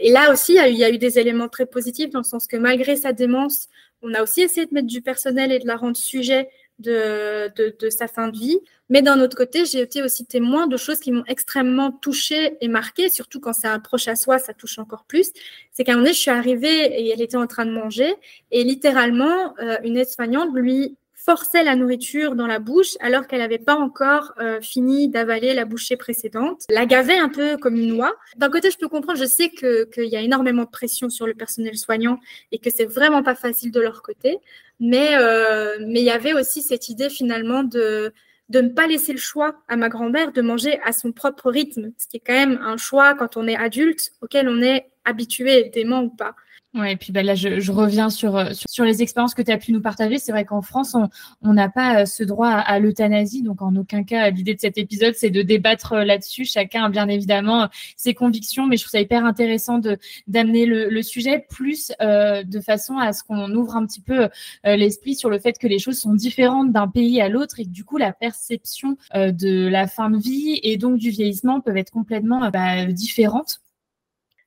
Et 0.00 0.10
là 0.10 0.32
aussi, 0.32 0.54
il 0.54 0.56
y 0.56 0.58
a 0.58 0.68
eu, 0.68 0.72
il 0.72 0.78
y 0.78 0.84
a 0.84 0.90
eu 0.90 0.98
des 0.98 1.20
éléments 1.20 1.48
très 1.48 1.66
positifs 1.66 2.10
dans 2.10 2.20
le 2.20 2.24
sens 2.24 2.48
que 2.48 2.56
malgré 2.56 2.96
sa 2.96 3.12
démence, 3.12 3.68
on 4.02 4.14
a 4.14 4.22
aussi 4.22 4.42
essayé 4.42 4.66
de 4.66 4.74
mettre 4.74 4.88
du 4.88 5.00
personnel 5.00 5.52
et 5.52 5.60
de 5.60 5.66
la 5.66 5.76
rendre 5.76 5.96
sujet 5.96 6.48
de, 6.78 7.52
de, 7.56 7.90
sa 7.90 8.08
fin 8.08 8.28
de 8.28 8.36
vie. 8.36 8.58
Mais 8.88 9.02
d'un 9.02 9.20
autre 9.20 9.36
côté, 9.36 9.64
j'ai 9.64 9.80
été 9.80 10.02
aussi 10.02 10.26
témoin 10.26 10.66
de 10.66 10.76
choses 10.76 10.98
qui 10.98 11.12
m'ont 11.12 11.24
extrêmement 11.26 11.92
touchée 11.92 12.56
et 12.60 12.68
marquée, 12.68 13.08
surtout 13.08 13.40
quand 13.40 13.52
c'est 13.52 13.68
un 13.68 13.78
proche 13.78 14.08
à 14.08 14.16
soi, 14.16 14.38
ça 14.38 14.52
touche 14.52 14.78
encore 14.78 15.04
plus. 15.04 15.30
C'est 15.70 15.84
qu'à 15.84 15.92
un 15.92 15.94
moment 15.96 16.04
donné, 16.04 16.14
je 16.14 16.20
suis 16.20 16.30
arrivée 16.30 17.00
et 17.00 17.10
elle 17.10 17.22
était 17.22 17.36
en 17.36 17.46
train 17.46 17.64
de 17.64 17.72
manger 17.72 18.14
et 18.50 18.64
littéralement, 18.64 19.54
euh, 19.60 19.78
une 19.84 19.96
aide-soignante 19.96 20.50
lui 20.54 20.96
forçait 21.24 21.62
la 21.62 21.76
nourriture 21.76 22.34
dans 22.34 22.46
la 22.46 22.58
bouche 22.58 22.96
alors 23.00 23.26
qu'elle 23.26 23.38
n'avait 23.38 23.58
pas 23.58 23.76
encore 23.76 24.32
euh, 24.40 24.60
fini 24.60 25.08
d'avaler 25.08 25.54
la 25.54 25.64
bouchée 25.64 25.96
précédente, 25.96 26.64
la 26.68 26.86
gavait 26.86 27.18
un 27.18 27.28
peu 27.28 27.56
comme 27.56 27.76
une 27.76 27.88
noix. 27.88 28.12
D'un 28.36 28.50
côté, 28.50 28.70
je 28.70 28.78
peux 28.78 28.88
comprendre, 28.88 29.18
je 29.18 29.24
sais 29.24 29.50
qu'il 29.50 30.08
y 30.08 30.16
a 30.16 30.20
énormément 30.20 30.64
de 30.64 30.70
pression 30.70 31.08
sur 31.10 31.26
le 31.26 31.34
personnel 31.34 31.76
soignant 31.76 32.18
et 32.50 32.58
que 32.58 32.70
c'est 32.70 32.86
vraiment 32.86 33.22
pas 33.22 33.34
facile 33.34 33.70
de 33.70 33.80
leur 33.80 34.02
côté, 34.02 34.38
mais 34.80 35.10
euh, 35.12 35.78
mais 35.80 36.00
il 36.00 36.06
y 36.06 36.10
avait 36.10 36.34
aussi 36.34 36.62
cette 36.62 36.88
idée 36.88 37.08
finalement 37.08 37.62
de 37.62 38.12
de 38.48 38.60
ne 38.60 38.68
pas 38.68 38.86
laisser 38.86 39.12
le 39.12 39.18
choix 39.18 39.62
à 39.68 39.76
ma 39.76 39.88
grand-mère 39.88 40.32
de 40.32 40.42
manger 40.42 40.78
à 40.84 40.92
son 40.92 41.12
propre 41.12 41.50
rythme, 41.50 41.92
ce 41.96 42.06
qui 42.06 42.18
est 42.18 42.20
quand 42.20 42.34
même 42.34 42.58
un 42.62 42.76
choix 42.76 43.14
quand 43.14 43.36
on 43.36 43.46
est 43.46 43.56
adulte 43.56 44.12
auquel 44.20 44.48
on 44.48 44.60
est 44.60 44.90
habitué, 45.04 45.70
dément 45.72 46.02
ou 46.02 46.10
pas. 46.10 46.34
Ouais, 46.74 46.92
et 46.92 46.96
puis 46.96 47.12
bah, 47.12 47.22
là, 47.22 47.34
je, 47.34 47.60
je 47.60 47.70
reviens 47.70 48.08
sur, 48.08 48.34
euh, 48.34 48.52
sur, 48.54 48.70
sur, 48.70 48.84
les 48.84 49.02
expériences 49.02 49.34
que 49.34 49.42
tu 49.42 49.50
as 49.50 49.58
pu 49.58 49.72
nous 49.72 49.82
partager. 49.82 50.18
C'est 50.18 50.32
vrai 50.32 50.46
qu'en 50.46 50.62
France, 50.62 50.96
on 51.42 51.52
n'a 51.52 51.68
pas 51.68 52.00
euh, 52.00 52.04
ce 52.06 52.24
droit 52.24 52.48
à, 52.48 52.78
l'euthanasie. 52.78 53.42
Donc, 53.42 53.60
en 53.60 53.76
aucun 53.76 54.04
cas, 54.04 54.30
l'idée 54.30 54.54
de 54.54 54.60
cet 54.60 54.78
épisode, 54.78 55.14
c'est 55.14 55.28
de 55.28 55.42
débattre 55.42 55.92
euh, 55.92 56.04
là-dessus. 56.04 56.46
Chacun 56.46 56.84
a 56.84 56.88
bien 56.88 57.08
évidemment 57.08 57.68
ses 57.96 58.14
convictions, 58.14 58.66
mais 58.66 58.78
je 58.78 58.84
trouve 58.84 58.92
ça 58.92 59.00
hyper 59.00 59.24
intéressant 59.26 59.78
de 59.78 59.98
d'amener 60.26 60.66
le, 60.66 60.88
le, 60.88 61.02
sujet 61.02 61.44
plus 61.48 61.92
euh, 62.00 62.42
de 62.42 62.60
façon 62.60 62.96
à 62.96 63.12
ce 63.12 63.22
qu'on 63.22 63.54
ouvre 63.54 63.76
un 63.76 63.86
petit 63.86 64.00
peu 64.00 64.28
euh, 64.66 64.76
l'esprit 64.76 65.14
sur 65.14 65.30
le 65.30 65.38
fait 65.38 65.58
que 65.58 65.66
les 65.66 65.78
choses 65.78 65.98
sont 65.98 66.14
différentes 66.14 66.72
d'un 66.72 66.88
pays 66.88 67.20
à 67.20 67.28
l'autre 67.28 67.60
et 67.60 67.64
que 67.64 67.70
du 67.70 67.84
coup, 67.84 67.98
la 67.98 68.12
perception 68.12 68.96
euh, 69.14 69.32
de 69.32 69.68
la 69.68 69.86
fin 69.86 70.10
de 70.10 70.18
vie 70.18 70.60
et 70.62 70.76
donc 70.76 70.98
du 70.98 71.10
vieillissement 71.10 71.60
peuvent 71.60 71.76
être 71.76 71.90
complètement 71.90 72.50
bah, 72.50 72.86
différentes. 72.86 73.61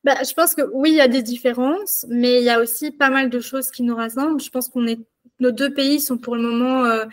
Bah, 0.05 0.17
je 0.23 0.33
pense 0.33 0.53
que 0.53 0.61
oui, 0.71 0.91
il 0.91 0.97
y 0.97 1.01
a 1.01 1.07
des 1.07 1.23
différences, 1.23 2.05
mais 2.09 2.37
il 2.37 2.43
y 2.43 2.51
a 2.51 2.61
aussi 2.61 2.91
pas 2.91 3.09
mal 3.09 3.31
de 3.31 3.39
choses 3.39 3.71
qui 3.71 3.81
nous 3.81 3.95
rassemblent. 3.95 4.39
Je 4.39 4.51
pense 4.51 4.69
qu'on 4.69 4.85
est, 4.85 4.99
nos 5.39 5.49
deux 5.49 5.73
pays 5.73 5.99
sont 5.99 6.19
pour 6.19 6.35
le 6.35 6.43
moment 6.43 6.85
euh, 6.85 7.05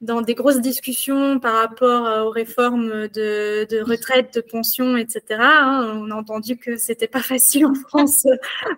dans 0.00 0.22
des 0.22 0.34
grosses 0.34 0.62
discussions 0.62 1.40
par 1.40 1.56
rapport 1.56 2.06
euh, 2.06 2.22
aux 2.22 2.30
réformes 2.30 3.08
de, 3.08 3.82
retraite, 3.82 4.32
de 4.34 4.40
pension, 4.40 4.96
etc. 4.96 5.20
Hein. 5.40 5.92
On 5.96 6.10
a 6.10 6.14
entendu 6.14 6.56
que 6.56 6.78
c'était 6.78 7.06
pas 7.06 7.20
facile 7.34 7.66
en 7.66 7.74
France 7.74 8.26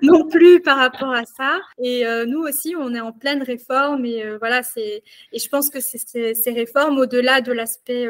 non 0.02 0.26
plus 0.26 0.60
par 0.60 0.76
rapport 0.76 1.12
à 1.12 1.24
ça. 1.24 1.60
Et 1.80 2.04
euh, 2.04 2.26
nous 2.26 2.40
aussi, 2.40 2.74
on 2.76 2.92
est 2.92 3.00
en 3.00 3.12
pleine 3.12 3.44
réforme. 3.44 4.04
Et 4.04 4.36
voilà. 4.38 4.62
Et 4.76 5.04
je 5.32 5.48
pense 5.48 5.70
que 5.70 5.78
ces 5.78 6.34
réformes, 6.52 6.98
au-delà 6.98 7.40
de 7.40 7.52
l'aspect 7.52 8.08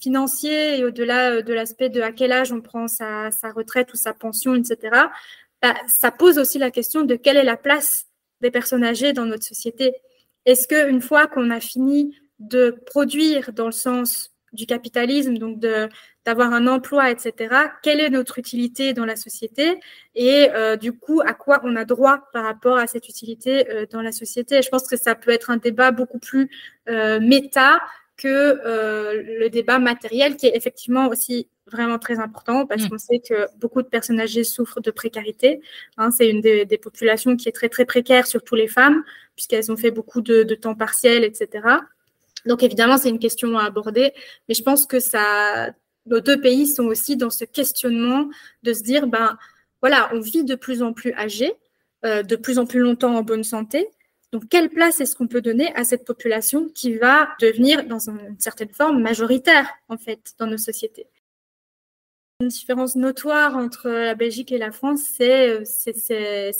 financier 0.00 0.78
et 0.78 0.84
au-delà 0.84 1.32
euh, 1.32 1.42
de 1.42 1.52
l'aspect 1.52 1.88
de 1.88 2.00
à 2.00 2.12
quel 2.12 2.32
âge 2.32 2.52
on 2.52 2.60
prend 2.60 2.88
sa, 2.88 3.30
retraite 3.54 3.92
ou 3.92 3.96
sa 3.96 4.12
pension, 4.12 4.54
etc., 4.54 5.06
bah, 5.60 5.74
ça 5.86 6.10
pose 6.10 6.38
aussi 6.38 6.58
la 6.58 6.70
question 6.70 7.02
de 7.02 7.14
quelle 7.14 7.36
est 7.36 7.44
la 7.44 7.56
place 7.56 8.06
des 8.40 8.50
personnes 8.50 8.82
âgées 8.82 9.12
dans 9.12 9.26
notre 9.26 9.44
société. 9.44 9.94
Est-ce 10.44 10.66
qu'une 10.66 11.00
fois 11.00 11.28
qu'on 11.28 11.50
a 11.50 11.60
fini 11.60 12.16
de 12.40 12.76
produire 12.84 13.52
dans 13.52 13.66
le 13.66 13.72
sens 13.72 14.32
du 14.52 14.66
capitalisme, 14.66 15.38
donc 15.38 15.58
d'avoir 16.26 16.52
un 16.52 16.66
emploi, 16.66 17.10
etc. 17.10 17.54
Quelle 17.82 18.00
est 18.00 18.10
notre 18.10 18.38
utilité 18.38 18.92
dans 18.92 19.06
la 19.06 19.16
société 19.16 19.80
et 20.14 20.50
euh, 20.50 20.76
du 20.76 20.92
coup 20.92 21.22
à 21.24 21.32
quoi 21.32 21.60
on 21.64 21.74
a 21.74 21.84
droit 21.84 22.28
par 22.32 22.44
rapport 22.44 22.76
à 22.76 22.86
cette 22.86 23.08
utilité 23.08 23.70
euh, 23.70 23.86
dans 23.90 24.02
la 24.02 24.12
société? 24.12 24.60
je 24.60 24.68
pense 24.68 24.86
que 24.86 24.96
ça 24.96 25.14
peut 25.14 25.30
être 25.30 25.50
un 25.50 25.56
débat 25.56 25.90
beaucoup 25.90 26.18
plus 26.18 26.50
euh, 26.88 27.18
méta 27.18 27.80
que 28.22 28.60
le 29.38 29.48
débat 29.48 29.78
matériel 29.78 30.36
qui 30.36 30.46
est 30.46 30.56
effectivement 30.56 31.08
aussi 31.08 31.48
vraiment 31.66 31.98
très 31.98 32.18
important 32.18 32.66
parce 32.66 32.84
mm. 32.84 32.88
qu'on 32.88 32.98
sait 32.98 33.18
que 33.20 33.46
beaucoup 33.58 33.82
de 33.82 33.88
personnes 33.88 34.20
âgées 34.20 34.44
souffrent 34.44 34.80
de 34.80 34.90
précarité. 34.90 35.60
Hein, 35.96 36.10
c'est 36.10 36.28
une 36.28 36.40
des, 36.40 36.78
populations 36.78 37.36
qui 37.36 37.48
est 37.48 37.52
très 37.52 37.68
très 37.68 37.84
précaire, 37.84 38.26
surtout 38.26 38.54
les 38.54 38.68
femmes, 38.68 39.02
puisqu'elles 39.34 39.70
ont 39.70 39.76
fait 39.76 39.90
beaucoup 39.90 40.20
de, 40.20 40.42
de 40.42 40.54
temps 40.54 40.74
partiel, 40.74 41.24
etc. 41.24 41.66
Donc 42.46 42.62
évidemment, 42.62 42.98
c'est 42.98 43.08
une 43.08 43.20
question 43.20 43.56
à 43.58 43.64
aborder, 43.64 44.12
mais 44.48 44.54
je 44.54 44.62
pense 44.62 44.86
que 44.86 45.00
ça, 45.00 45.70
nos 46.06 46.20
deux 46.20 46.40
pays 46.40 46.66
sont 46.66 46.84
aussi 46.84 47.16
dans 47.16 47.30
ce 47.30 47.44
questionnement 47.44 48.28
de 48.62 48.72
se 48.72 48.82
dire, 48.82 49.06
ben 49.06 49.36
voilà, 49.80 50.10
on 50.12 50.20
vit 50.20 50.44
de 50.44 50.54
plus 50.54 50.82
en 50.82 50.92
plus 50.92 51.12
âgé, 51.14 51.52
euh, 52.04 52.22
de 52.22 52.36
plus 52.36 52.58
en 52.58 52.66
plus 52.66 52.80
longtemps 52.80 53.16
en 53.16 53.22
bonne 53.22 53.44
santé. 53.44 53.88
Donc, 54.32 54.48
quelle 54.48 54.70
place 54.70 55.00
est-ce 55.00 55.14
qu'on 55.14 55.26
peut 55.26 55.42
donner 55.42 55.74
à 55.74 55.84
cette 55.84 56.06
population 56.06 56.68
qui 56.68 56.96
va 56.96 57.28
devenir, 57.40 57.84
dans 57.84 58.08
une 58.08 58.36
certaine 58.38 58.70
forme, 58.70 59.02
majoritaire, 59.02 59.70
en 59.88 59.98
fait, 59.98 60.32
dans 60.38 60.46
nos 60.46 60.56
sociétés? 60.56 61.06
Une 62.40 62.48
différence 62.48 62.96
notoire 62.96 63.56
entre 63.56 63.90
la 63.90 64.14
Belgique 64.14 64.50
et 64.50 64.58
la 64.58 64.72
France, 64.72 65.02
c'est 65.16 65.62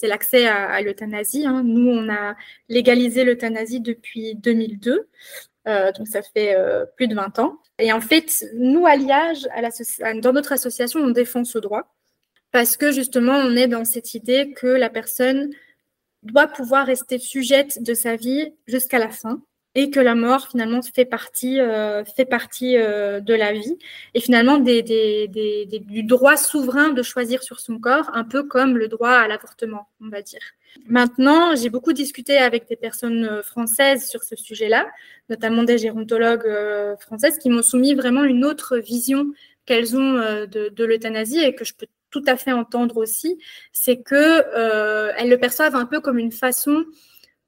l'accès 0.03 0.47
à, 0.47 0.81
l'euthanasie. 0.83 1.47
Hein. 1.47 1.63
Nous, 1.65 1.91
on 1.91 2.09
a 2.09 2.37
légalisé 2.69 3.25
l'euthanasie 3.25 3.81
depuis 3.81 4.35
2002. 4.37 5.09
Euh, 5.69 5.93
donc 5.93 6.09
ça 6.09 6.23
fait 6.23 6.57
euh, 6.57 6.85
plus 6.97 7.09
de 7.09 7.15
20 7.15 7.39
ans. 7.39 7.59
Et 7.79 7.93
en 7.93 8.01
fait, 8.01 8.45
nous, 8.55 8.87
à 8.87 8.97
Liège, 8.97 9.49
dans 10.21 10.33
notre 10.33 10.53
association, 10.53 11.01
on 11.01 11.11
défend 11.11 11.45
ce 11.45 11.59
droit 11.59 11.95
parce 12.53 12.77
que 12.77 12.93
justement, 12.93 13.39
on 13.39 13.57
est 13.57 13.67
dans 13.67 13.85
cette 13.85 14.15
idée 14.15 14.53
que 14.53 14.67
la 14.67 14.91
personne 14.91 15.51
doit 16.23 16.47
pouvoir 16.47 16.87
rester 16.87 17.19
sujette 17.19 17.83
de 17.83 17.95
sa 17.95 18.17
vie 18.17 18.53
jusqu'à 18.67 18.99
la 18.99 19.11
fin 19.11 19.41
et 19.75 19.91
que 19.91 20.01
la 20.01 20.15
mort 20.15 20.49
finalement 20.49 20.81
fait 20.83 21.05
partie, 21.05 21.61
euh, 21.61 22.05
fait 22.05 22.27
partie 22.27 22.77
euh, 22.77 23.21
de 23.21 23.35
la 23.35 23.53
vie 23.53 23.79
et 24.15 24.21
finalement 24.21 24.59
des, 24.59 24.83
des, 24.83 25.29
des, 25.29 25.67
du 25.79 26.03
droit 26.03 26.37
souverain 26.37 26.91
de 26.91 27.03
choisir 27.03 27.43
sur 27.43 27.61
son 27.61 27.79
corps, 27.79 28.11
un 28.13 28.25
peu 28.25 28.43
comme 28.43 28.77
le 28.77 28.89
droit 28.89 29.13
à 29.13 29.29
l'avortement, 29.29 29.89
on 30.03 30.09
va 30.09 30.21
dire. 30.21 30.43
Maintenant, 30.87 31.55
j'ai 31.55 31.71
beaucoup 31.71 31.93
discuté 31.93 32.37
avec 32.37 32.69
des 32.69 32.77
personnes 32.77 33.25
euh, 33.25 33.43
françaises 33.43 34.09
sur 34.09 34.23
ce 34.23 34.37
sujet-là, 34.37 34.87
notamment 35.31 35.63
des 35.63 35.79
gérontologues 35.79 36.51
françaises 37.01 37.39
qui 37.39 37.49
m'ont 37.49 37.63
soumis 37.63 37.95
vraiment 37.95 38.25
une 38.25 38.45
autre 38.45 38.77
vision 38.77 39.27
qu'elles 39.65 39.97
ont 39.97 40.15
de, 40.15 40.69
de 40.69 40.85
l'euthanasie 40.85 41.39
et 41.39 41.55
que 41.55 41.65
je 41.65 41.73
peux 41.75 41.87
tout 42.13 42.23
à 42.29 42.37
fait 42.37 42.53
entendre 42.53 42.99
aussi, 42.99 43.39
c'est 43.73 44.03
que 44.03 45.13
elles 45.19 45.29
le 45.29 45.39
perçoivent 45.39 45.75
un 45.75 45.87
peu 45.87 46.01
comme 46.01 46.19
une 46.19 46.31
façon 46.31 46.85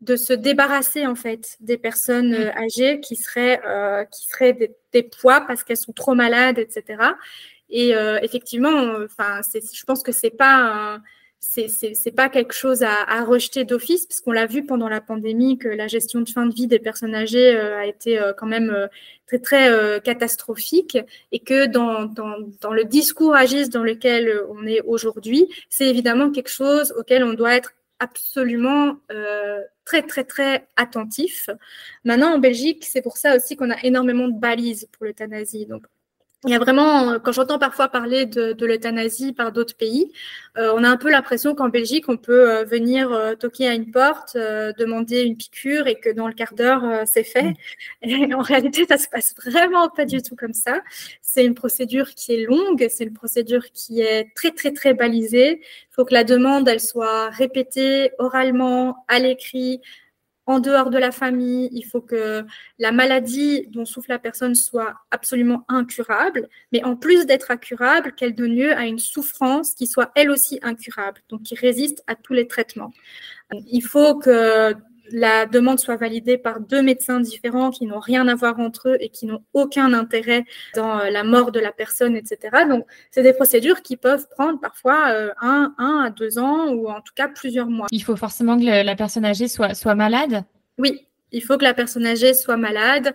de 0.04 0.16
se 0.16 0.32
débarrasser 0.32 1.06
en 1.06 1.14
fait 1.14 1.56
des 1.60 1.78
personnes 1.78 2.30
mm. 2.30 2.34
euh, 2.34 2.56
âgées 2.56 3.00
qui 3.00 3.16
seraient, 3.16 3.60
euh, 3.66 4.04
qui 4.04 4.26
seraient 4.26 4.52
des, 4.92 5.02
poids 5.02 5.40
parce 5.40 5.64
qu'elles 5.64 5.76
sont 5.76 5.92
trop 5.92 6.14
malades, 6.14 6.58
etc. 6.58 6.84
Et 7.68 7.96
euh, 7.96 8.18
effectivement, 8.22 8.94
enfin, 9.04 9.40
je 9.42 9.84
pense 9.84 10.02
que 10.02 10.12
c'est 10.12 10.30
pas 10.30 11.00
c'est 11.46 12.14
pas 12.14 12.28
quelque 12.28 12.54
chose 12.54 12.82
à, 12.82 13.24
rejeter 13.24 13.64
d'office, 13.64 14.06
parce 14.06 14.20
qu'on 14.20 14.32
l'a 14.32 14.46
vu 14.46 14.64
pendant 14.64 14.88
la 14.88 15.00
pandémie 15.00 15.58
que 15.58 15.68
la 15.68 15.86
gestion 15.86 16.20
de 16.20 16.28
fin 16.28 16.46
de 16.46 16.54
vie 16.54 16.66
des 16.66 16.78
personnes 16.78 17.14
âgées 17.14 17.56
a 17.56 17.86
été 17.86 18.20
quand 18.36 18.46
même 18.46 18.88
très 19.26 19.38
très 19.38 20.00
catastrophique, 20.02 20.98
et 21.32 21.38
que 21.38 21.66
dans, 21.66 22.04
dans, 22.06 22.36
dans, 22.60 22.72
le 22.72 22.84
discours 22.84 23.34
agiste 23.34 23.72
dans 23.72 23.84
lequel 23.84 24.40
on 24.48 24.66
est 24.66 24.80
aujourd'hui, 24.82 25.48
c'est 25.68 25.88
évidemment 25.88 26.30
quelque 26.30 26.50
chose 26.50 26.92
auquel 26.96 27.24
on 27.24 27.34
doit 27.34 27.54
être 27.54 27.74
absolument 28.04 28.96
euh, 29.12 29.60
très, 29.84 30.02
très, 30.02 30.24
très 30.24 30.66
attentif. 30.76 31.50
Maintenant, 32.04 32.34
en 32.34 32.38
Belgique, 32.38 32.84
c'est 32.84 33.02
pour 33.02 33.16
ça 33.16 33.36
aussi 33.36 33.56
qu'on 33.56 33.70
a 33.70 33.82
énormément 33.82 34.28
de 34.28 34.38
balises 34.38 34.86
pour 34.92 35.06
l'euthanasie. 35.06 35.66
Donc, 35.66 35.84
il 36.44 36.50
y 36.50 36.54
a 36.54 36.58
vraiment, 36.58 37.18
quand 37.20 37.32
j'entends 37.32 37.58
parfois 37.58 37.88
parler 37.88 38.26
de, 38.26 38.54
l'euthanasie 38.64 39.32
par 39.32 39.52
d'autres 39.52 39.76
pays, 39.76 40.12
euh, 40.56 40.72
on 40.74 40.84
a 40.84 40.88
un 40.88 40.96
peu 40.96 41.10
l'impression 41.10 41.54
qu'en 41.54 41.68
Belgique, 41.68 42.08
on 42.08 42.16
peut 42.16 42.50
euh, 42.50 42.64
venir 42.64 43.10
euh, 43.12 43.34
toquer 43.34 43.68
à 43.68 43.74
une 43.74 43.90
porte, 43.90 44.36
demander 44.36 45.22
une 45.22 45.36
piqûre 45.36 45.86
et 45.86 45.96
que 45.96 46.10
dans 46.10 46.28
le 46.28 46.34
quart 46.34 46.54
d'heure, 46.54 46.82
c'est 47.06 47.24
fait. 47.24 47.54
Mm. 48.02 48.28
Et 48.28 48.34
en 48.34 48.40
réalité, 48.40 48.84
ça 48.86 48.98
se 48.98 49.08
passe 49.08 49.34
vraiment 49.36 49.88
pas 49.88 50.04
du 50.04 50.22
tout 50.22 50.36
comme 50.36 50.52
ça. 50.52 50.80
C'est 51.22 51.44
une 51.44 51.54
procédure 51.54 52.14
qui 52.14 52.34
est 52.34 52.44
longue, 52.44 52.86
c'est 52.90 53.04
une 53.04 53.14
procédure 53.14 53.64
qui 53.72 54.00
est 54.00 54.32
très, 54.34 54.50
très, 54.50 54.72
très 54.72 54.94
balisée. 54.94 55.60
Il 55.60 55.94
faut 55.94 56.04
que 56.04 56.14
la 56.14 56.24
demande, 56.24 56.68
elle 56.68 56.80
soit 56.80 57.30
répétée 57.30 58.10
oralement, 58.18 59.04
à 59.08 59.18
l'écrit, 59.18 59.80
en 60.46 60.60
dehors 60.60 60.90
de 60.90 60.98
la 60.98 61.10
famille, 61.10 61.68
il 61.72 61.82
faut 61.82 62.00
que 62.00 62.44
la 62.78 62.92
maladie 62.92 63.66
dont 63.68 63.84
souffre 63.84 64.10
la 64.10 64.18
personne 64.18 64.54
soit 64.54 64.94
absolument 65.10 65.64
incurable, 65.68 66.48
mais 66.72 66.84
en 66.84 66.96
plus 66.96 67.26
d'être 67.26 67.50
incurable, 67.50 68.12
qu'elle 68.12 68.34
donne 68.34 68.54
lieu 68.54 68.72
à 68.72 68.84
une 68.84 68.98
souffrance 68.98 69.74
qui 69.74 69.86
soit 69.86 70.12
elle 70.14 70.30
aussi 70.30 70.58
incurable, 70.62 71.22
donc 71.28 71.42
qui 71.42 71.54
résiste 71.54 72.02
à 72.06 72.14
tous 72.14 72.34
les 72.34 72.46
traitements. 72.46 72.92
Il 73.52 73.82
faut 73.82 74.18
que 74.18 74.74
la 75.10 75.46
demande 75.46 75.78
soit 75.78 75.96
validée 75.96 76.38
par 76.38 76.60
deux 76.60 76.82
médecins 76.82 77.20
différents 77.20 77.70
qui 77.70 77.86
n'ont 77.86 78.00
rien 78.00 78.26
à 78.28 78.34
voir 78.34 78.58
entre 78.60 78.90
eux 78.90 78.96
et 79.00 79.08
qui 79.08 79.26
n'ont 79.26 79.42
aucun 79.52 79.92
intérêt 79.92 80.44
dans 80.74 81.00
euh, 81.00 81.10
la 81.10 81.24
mort 81.24 81.52
de 81.52 81.60
la 81.60 81.72
personne, 81.72 82.16
etc. 82.16 82.64
Donc, 82.68 82.86
c'est 83.10 83.22
des 83.22 83.32
procédures 83.32 83.82
qui 83.82 83.96
peuvent 83.96 84.26
prendre 84.30 84.60
parfois 84.60 85.10
euh, 85.10 85.30
un, 85.40 85.74
un 85.78 86.04
à 86.06 86.10
deux 86.10 86.38
ans 86.38 86.68
ou 86.68 86.88
en 86.88 87.00
tout 87.00 87.12
cas 87.14 87.28
plusieurs 87.28 87.66
mois. 87.66 87.86
Il 87.90 88.02
faut 88.02 88.16
forcément 88.16 88.58
que 88.58 88.64
la 88.64 88.96
personne 88.96 89.24
âgée 89.24 89.48
soit, 89.48 89.74
soit 89.74 89.94
malade? 89.94 90.44
Oui, 90.78 91.06
il 91.32 91.42
faut 91.42 91.58
que 91.58 91.64
la 91.64 91.74
personne 91.74 92.06
âgée 92.06 92.34
soit 92.34 92.56
malade. 92.56 93.14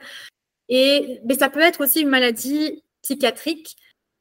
Et, 0.70 1.20
mais 1.26 1.36
ça 1.36 1.50
peut 1.50 1.62
être 1.62 1.82
aussi 1.82 2.02
une 2.02 2.10
maladie 2.10 2.84
psychiatrique 3.02 3.76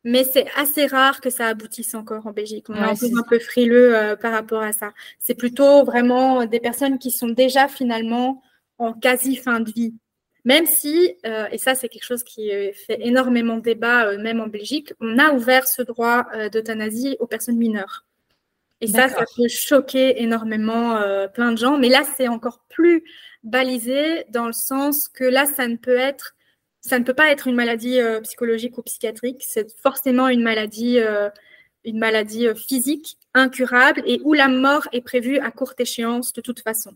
mais 0.04 0.24
c'est 0.24 0.46
assez 0.56 0.86
rare 0.86 1.20
que 1.20 1.30
ça 1.30 1.48
aboutisse 1.48 1.94
encore 1.94 2.26
en 2.26 2.32
Belgique. 2.32 2.66
On 2.68 2.74
est 2.74 3.18
un 3.18 3.22
peu 3.28 3.38
frileux 3.38 3.96
euh, 3.96 4.16
par 4.16 4.32
rapport 4.32 4.62
à 4.62 4.72
ça. 4.72 4.92
C'est 5.18 5.34
plutôt 5.34 5.84
vraiment 5.84 6.46
des 6.46 6.60
personnes 6.60 6.98
qui 6.98 7.10
sont 7.10 7.28
déjà 7.28 7.68
finalement 7.68 8.42
en 8.78 8.92
quasi 8.92 9.36
fin 9.36 9.60
de 9.60 9.70
vie. 9.70 9.94
Même 10.44 10.66
si, 10.66 11.16
euh, 11.26 11.46
et 11.50 11.58
ça 11.58 11.74
c'est 11.74 11.88
quelque 11.88 12.04
chose 12.04 12.22
qui 12.22 12.52
euh, 12.52 12.70
fait 12.72 12.98
énormément 13.00 13.58
débat, 13.58 14.16
même 14.16 14.40
en 14.40 14.46
Belgique, 14.46 14.94
on 15.00 15.18
a 15.18 15.32
ouvert 15.32 15.66
ce 15.66 15.82
droit 15.82 16.26
d'euthanasie 16.52 17.16
aux 17.18 17.26
personnes 17.26 17.58
mineures. 17.58 18.04
Et 18.80 18.86
ça, 18.86 19.08
ça 19.08 19.24
peut 19.36 19.48
choquer 19.48 20.22
énormément 20.22 21.02
plein 21.34 21.50
de 21.50 21.58
gens. 21.58 21.76
Mais 21.76 21.88
là, 21.88 22.02
c'est 22.16 22.28
encore 22.28 22.60
plus 22.68 23.02
balisé 23.42 24.24
dans 24.28 24.46
le 24.46 24.52
sens 24.52 25.08
que 25.08 25.24
là, 25.24 25.46
ça 25.46 25.66
ne 25.66 25.74
peut 25.74 25.98
être 25.98 26.36
ça 26.80 26.98
ne 26.98 27.04
peut 27.04 27.14
pas 27.14 27.30
être 27.30 27.46
une 27.46 27.54
maladie 27.54 28.00
euh, 28.00 28.20
psychologique 28.20 28.78
ou 28.78 28.82
psychiatrique, 28.82 29.44
c'est 29.46 29.70
forcément 29.80 30.28
une 30.28 30.42
maladie, 30.42 30.98
euh, 30.98 31.28
une 31.84 31.98
maladie 31.98 32.46
euh, 32.46 32.54
physique 32.54 33.18
incurable 33.34 34.02
et 34.06 34.20
où 34.24 34.32
la 34.32 34.48
mort 34.48 34.88
est 34.92 35.00
prévue 35.00 35.38
à 35.38 35.50
courte 35.50 35.80
échéance 35.80 36.32
de 36.32 36.40
toute 36.40 36.60
façon. 36.60 36.92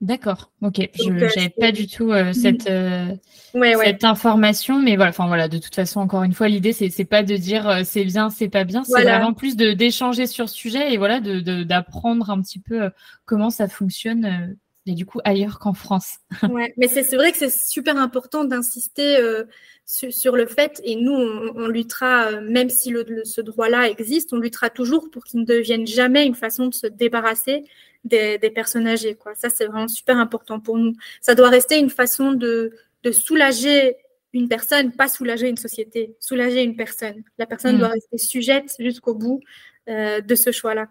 D'accord, 0.00 0.50
ok. 0.62 0.90
Je 0.94 1.10
n'avais 1.10 1.48
pas 1.48 1.70
du 1.70 1.86
tout 1.86 2.12
cette, 2.32 2.68
cette 2.68 4.04
information, 4.04 4.80
mais 4.80 4.96
voilà, 4.96 5.10
enfin 5.10 5.28
voilà, 5.28 5.46
de 5.46 5.58
toute 5.58 5.76
façon, 5.76 6.00
encore 6.00 6.24
une 6.24 6.32
fois, 6.32 6.48
l'idée 6.48 6.72
c'est 6.72 6.90
n'est 6.98 7.04
pas 7.04 7.22
de 7.22 7.36
dire 7.36 7.82
c'est 7.84 8.04
bien, 8.04 8.28
c'est 8.28 8.48
pas 8.48 8.64
bien, 8.64 8.82
c'est 8.82 9.00
vraiment 9.00 9.32
plus 9.32 9.54
de 9.54 9.72
d'échanger 9.74 10.26
sur 10.26 10.48
ce 10.48 10.56
sujet 10.56 10.92
et 10.92 10.98
voilà, 10.98 11.20
d'apprendre 11.20 12.26
de, 12.26 12.32
un 12.32 12.42
petit 12.42 12.58
peu 12.58 12.90
comment 13.26 13.50
ça 13.50 13.68
fonctionne 13.68 14.56
et 14.86 14.94
du 14.94 15.06
coup 15.06 15.20
ailleurs 15.24 15.58
qu'en 15.58 15.74
France. 15.74 16.16
ouais, 16.50 16.72
mais 16.76 16.88
c'est 16.88 17.16
vrai 17.16 17.32
que 17.32 17.38
c'est 17.38 17.50
super 17.50 17.96
important 17.96 18.44
d'insister 18.44 19.16
euh, 19.18 19.44
sur, 19.86 20.36
le 20.36 20.46
fait, 20.46 20.80
et 20.84 20.96
nous, 20.96 21.12
on, 21.12 21.66
luttera, 21.66 22.28
euh, 22.28 22.40
même 22.40 22.70
si 22.70 22.90
le, 22.90 23.24
ce 23.24 23.40
droit-là 23.40 23.88
existe, 23.88 24.32
on 24.32 24.38
luttera 24.38 24.70
toujours 24.70 25.10
pour 25.10 25.24
qu'il 25.24 25.40
ne 25.40 25.44
devienne 25.44 25.86
jamais 25.86 26.26
une 26.26 26.34
façon 26.34 26.68
de 26.68 26.74
se 26.74 26.86
débarrasser 26.86 27.64
des, 28.04 28.38
des 28.38 28.50
personnes 28.50 28.86
âgées. 28.86 29.14
Quoi. 29.14 29.34
Ça, 29.34 29.48
c'est 29.50 29.66
vraiment 29.66 29.88
super 29.88 30.16
important 30.18 30.60
pour 30.60 30.78
nous. 30.78 30.94
Ça 31.20 31.34
doit 31.34 31.50
rester 31.50 31.78
une 31.78 31.90
façon 31.90 32.32
de, 32.32 32.72
de 33.02 33.12
soulager 33.12 33.96
une 34.32 34.48
personne, 34.48 34.92
pas 34.92 35.08
soulager 35.08 35.48
une 35.48 35.56
société, 35.56 36.16
soulager 36.18 36.62
une 36.62 36.76
personne. 36.76 37.22
La 37.38 37.46
personne 37.46 37.76
mm. 37.76 37.78
doit 37.78 37.88
rester 37.88 38.18
sujette 38.18 38.74
jusqu'au 38.78 39.14
bout 39.14 39.40
euh, 39.88 40.20
de 40.20 40.34
ce 40.34 40.52
choix-là. 40.52 40.88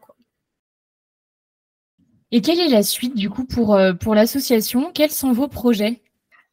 Et 2.32 2.42
quelle 2.42 2.60
est 2.60 2.70
la 2.70 2.84
suite 2.84 3.16
du 3.16 3.30
coup 3.30 3.46
pour, 3.46 3.76
euh, 3.76 3.94
pour 3.94 4.16
l'association? 4.16 4.92
Quels 4.94 5.12
sont 5.12 5.34
vos 5.34 5.48
projets? 5.48 6.02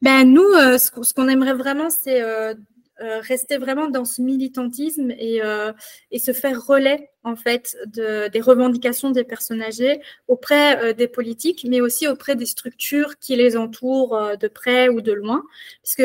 Ben, 0.01 0.25
Nous, 0.25 0.41
euh, 0.41 0.77
ce 0.77 1.13
qu'on 1.13 1.27
aimerait 1.27 1.53
vraiment, 1.53 1.89
c'est 1.89 2.21
euh, 2.21 2.53
rester 2.99 3.57
vraiment 3.57 3.89
dans 3.89 4.03
ce 4.03 4.21
militantisme 4.21 5.11
et, 5.11 5.39
et 6.11 6.19
se 6.19 6.33
faire 6.33 6.61
relais 6.61 7.09
en 7.23 7.37
fait 7.37 7.77
de, 7.85 8.27
des 8.27 8.41
revendications 8.41 9.11
des 9.11 9.23
personnes 9.23 9.61
âgées 9.61 10.01
auprès 10.27 10.93
des 10.93 11.07
politiques, 11.07 11.65
mais 11.69 11.79
aussi 11.79 12.09
auprès 12.09 12.35
des 12.35 12.45
structures 12.45 13.17
qui 13.17 13.37
les 13.37 13.55
entourent 13.55 14.19
de 14.37 14.47
près 14.49 14.89
ou 14.89 14.99
de 14.99 15.13
loin. 15.13 15.43
Puisque 15.81 16.03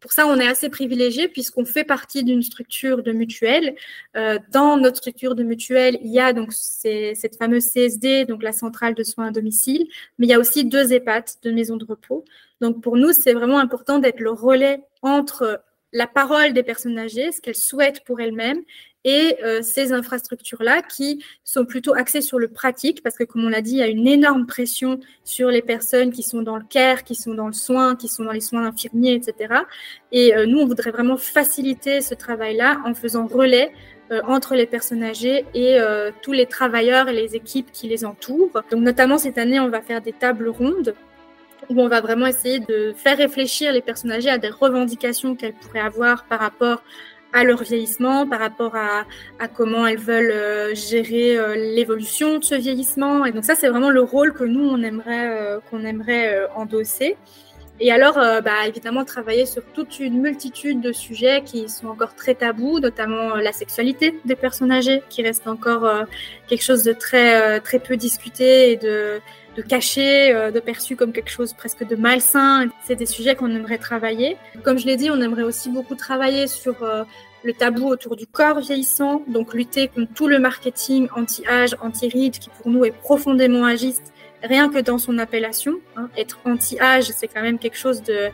pour 0.00 0.12
ça, 0.12 0.26
on 0.26 0.36
est 0.36 0.46
assez 0.46 0.68
privilégié 0.68 1.28
puisqu'on 1.28 1.64
fait 1.64 1.84
partie 1.84 2.22
d'une 2.22 2.42
structure 2.42 3.02
de 3.02 3.12
mutuelle. 3.12 3.74
Euh, 4.16 4.38
dans 4.50 4.76
notre 4.76 4.98
structure 4.98 5.34
de 5.34 5.42
mutuelle, 5.42 5.98
il 6.02 6.10
y 6.10 6.20
a 6.20 6.32
donc 6.32 6.52
cette 6.52 7.36
fameuse 7.36 7.66
CSD, 7.66 8.24
donc 8.24 8.42
la 8.42 8.52
centrale 8.52 8.94
de 8.94 9.02
soins 9.02 9.28
à 9.28 9.30
domicile, 9.30 9.86
mais 10.18 10.26
il 10.26 10.30
y 10.30 10.34
a 10.34 10.38
aussi 10.38 10.64
deux 10.64 10.92
EHPAD, 10.92 11.24
deux 11.42 11.52
maisons 11.52 11.76
de 11.76 11.84
repos. 11.84 12.24
Donc 12.60 12.80
pour 12.82 12.96
nous, 12.96 13.12
c'est 13.12 13.32
vraiment 13.32 13.58
important 13.58 13.98
d'être 13.98 14.20
le 14.20 14.30
relais 14.30 14.82
entre 15.02 15.62
la 15.92 16.06
parole 16.06 16.52
des 16.52 16.62
personnes 16.62 16.98
âgées, 16.98 17.32
ce 17.32 17.40
qu'elles 17.40 17.54
souhaitent 17.54 18.04
pour 18.04 18.20
elles-mêmes, 18.20 18.62
et 19.04 19.36
euh, 19.42 19.62
ces 19.62 19.92
infrastructures-là 19.92 20.82
qui 20.82 21.24
sont 21.44 21.64
plutôt 21.64 21.94
axées 21.94 22.20
sur 22.20 22.38
le 22.38 22.48
pratique, 22.48 23.02
parce 23.02 23.16
que 23.16 23.24
comme 23.24 23.44
on 23.44 23.48
l'a 23.48 23.62
dit, 23.62 23.72
il 23.72 23.78
y 23.78 23.82
a 23.82 23.86
une 23.86 24.06
énorme 24.06 24.46
pression 24.46 24.98
sur 25.24 25.48
les 25.48 25.62
personnes 25.62 26.12
qui 26.12 26.22
sont 26.22 26.42
dans 26.42 26.56
le 26.56 26.64
care, 26.68 27.04
qui 27.04 27.14
sont 27.14 27.34
dans 27.34 27.46
le 27.46 27.52
soin, 27.52 27.96
qui 27.96 28.08
sont 28.08 28.24
dans 28.24 28.32
les 28.32 28.40
soins 28.40 28.66
infirmiers, 28.66 29.14
etc. 29.14 29.54
Et 30.12 30.34
euh, 30.34 30.46
nous, 30.46 30.58
on 30.58 30.66
voudrait 30.66 30.90
vraiment 30.90 31.16
faciliter 31.16 32.00
ce 32.00 32.14
travail-là 32.14 32.80
en 32.84 32.94
faisant 32.94 33.26
relais 33.26 33.72
euh, 34.10 34.20
entre 34.26 34.54
les 34.54 34.66
personnes 34.66 35.02
âgées 35.02 35.46
et 35.54 35.78
tous 36.22 36.32
les 36.32 36.46
travailleurs 36.46 37.08
et 37.08 37.12
les 37.12 37.36
équipes 37.36 37.70
qui 37.72 37.88
les 37.88 38.04
entourent. 38.04 38.62
Donc 38.70 38.82
notamment 38.82 39.16
cette 39.16 39.38
année, 39.38 39.60
on 39.60 39.68
va 39.68 39.80
faire 39.80 40.02
des 40.02 40.12
tables 40.12 40.48
rondes 40.48 40.94
où 41.68 41.80
on 41.80 41.88
va 41.88 42.00
vraiment 42.00 42.26
essayer 42.26 42.60
de 42.60 42.92
faire 42.96 43.16
réfléchir 43.16 43.72
les 43.72 43.82
personnes 43.82 44.12
âgées 44.12 44.30
à 44.30 44.38
des 44.38 44.48
revendications 44.48 45.34
qu'elles 45.34 45.54
pourraient 45.54 45.80
avoir 45.80 46.24
par 46.24 46.40
rapport 46.40 46.82
à 47.32 47.44
leur 47.44 47.62
vieillissement, 47.62 48.26
par 48.26 48.40
rapport 48.40 48.74
à, 48.76 49.04
à 49.38 49.48
comment 49.48 49.86
elles 49.86 49.98
veulent 49.98 50.30
euh, 50.30 50.74
gérer 50.74 51.36
euh, 51.36 51.54
l'évolution 51.74 52.38
de 52.38 52.44
ce 52.44 52.54
vieillissement. 52.54 53.24
Et 53.26 53.32
donc 53.32 53.44
ça, 53.44 53.54
c'est 53.54 53.68
vraiment 53.68 53.90
le 53.90 54.00
rôle 54.00 54.32
que 54.32 54.44
nous, 54.44 54.66
on 54.66 54.82
aimerait, 54.82 55.28
euh, 55.30 55.60
qu'on 55.70 55.84
aimerait 55.84 56.48
endosser. 56.54 57.16
Et 57.80 57.92
alors, 57.92 58.14
bah, 58.14 58.66
évidemment, 58.66 59.04
travailler 59.04 59.46
sur 59.46 59.62
toute 59.72 60.00
une 60.00 60.20
multitude 60.20 60.80
de 60.80 60.90
sujets 60.90 61.42
qui 61.44 61.68
sont 61.68 61.86
encore 61.86 62.16
très 62.16 62.34
tabous, 62.34 62.80
notamment 62.80 63.36
la 63.36 63.52
sexualité 63.52 64.18
des 64.24 64.34
personnes 64.34 64.72
âgées, 64.72 65.00
qui 65.08 65.22
reste 65.22 65.46
encore 65.46 65.88
quelque 66.48 66.64
chose 66.64 66.82
de 66.82 66.92
très, 66.92 67.60
très 67.60 67.78
peu 67.78 67.96
discuté 67.96 68.72
et 68.72 68.76
de, 68.78 69.20
de 69.58 69.62
caché, 69.62 70.32
de 70.54 70.60
perçu 70.60 70.96
comme 70.96 71.12
quelque 71.12 71.30
chose 71.30 71.52
presque 71.52 71.86
de 71.86 71.96
malsain. 71.96 72.68
C'est 72.84 72.96
des 72.96 73.06
sujets 73.06 73.34
qu'on 73.34 73.54
aimerait 73.54 73.78
travailler. 73.78 74.36
Comme 74.64 74.78
je 74.78 74.86
l'ai 74.86 74.96
dit, 74.96 75.10
on 75.10 75.20
aimerait 75.20 75.42
aussi 75.42 75.68
beaucoup 75.68 75.96
travailler 75.96 76.46
sur 76.46 76.76
le 77.42 77.52
tabou 77.52 77.88
autour 77.88 78.16
du 78.16 78.26
corps 78.26 78.60
vieillissant, 78.60 79.22
donc 79.28 79.54
lutter 79.54 79.88
contre 79.88 80.12
tout 80.14 80.28
le 80.28 80.38
marketing 80.38 81.08
anti-âge, 81.14 81.76
anti-ride, 81.80 82.38
qui 82.38 82.50
pour 82.50 82.70
nous 82.70 82.84
est 82.84 82.90
profondément 82.90 83.64
agiste, 83.64 84.12
rien 84.42 84.68
que 84.68 84.78
dans 84.78 84.98
son 84.98 85.18
appellation. 85.18 85.74
Hein. 85.96 86.08
Être 86.16 86.38
anti-âge, 86.44 87.04
c'est 87.04 87.28
quand 87.28 87.42
même 87.42 87.58
quelque 87.58 87.76
chose 87.76 88.02
de, 88.02 88.30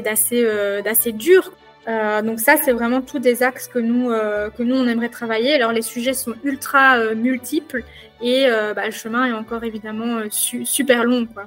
d'assez, 0.00 0.42
euh, 0.44 0.82
d'assez 0.82 1.12
dur. 1.12 1.52
Euh, 1.88 2.22
donc 2.22 2.40
ça, 2.40 2.56
c'est 2.62 2.72
vraiment 2.72 3.00
tous 3.00 3.18
des 3.18 3.42
axes 3.42 3.66
que 3.66 3.78
nous, 3.78 4.10
euh, 4.10 4.50
que 4.50 4.62
nous, 4.62 4.76
on 4.76 4.86
aimerait 4.86 5.08
travailler. 5.08 5.54
Alors 5.54 5.72
les 5.72 5.82
sujets 5.82 6.12
sont 6.12 6.34
ultra 6.44 7.14
multiples 7.14 7.84
et 8.22 8.46
bah, 8.76 8.84
le 8.84 8.92
chemin 8.92 9.26
est 9.26 9.32
encore 9.32 9.64
évidemment 9.64 10.20
super 10.30 11.04
long. 11.04 11.26
Quoi. 11.26 11.44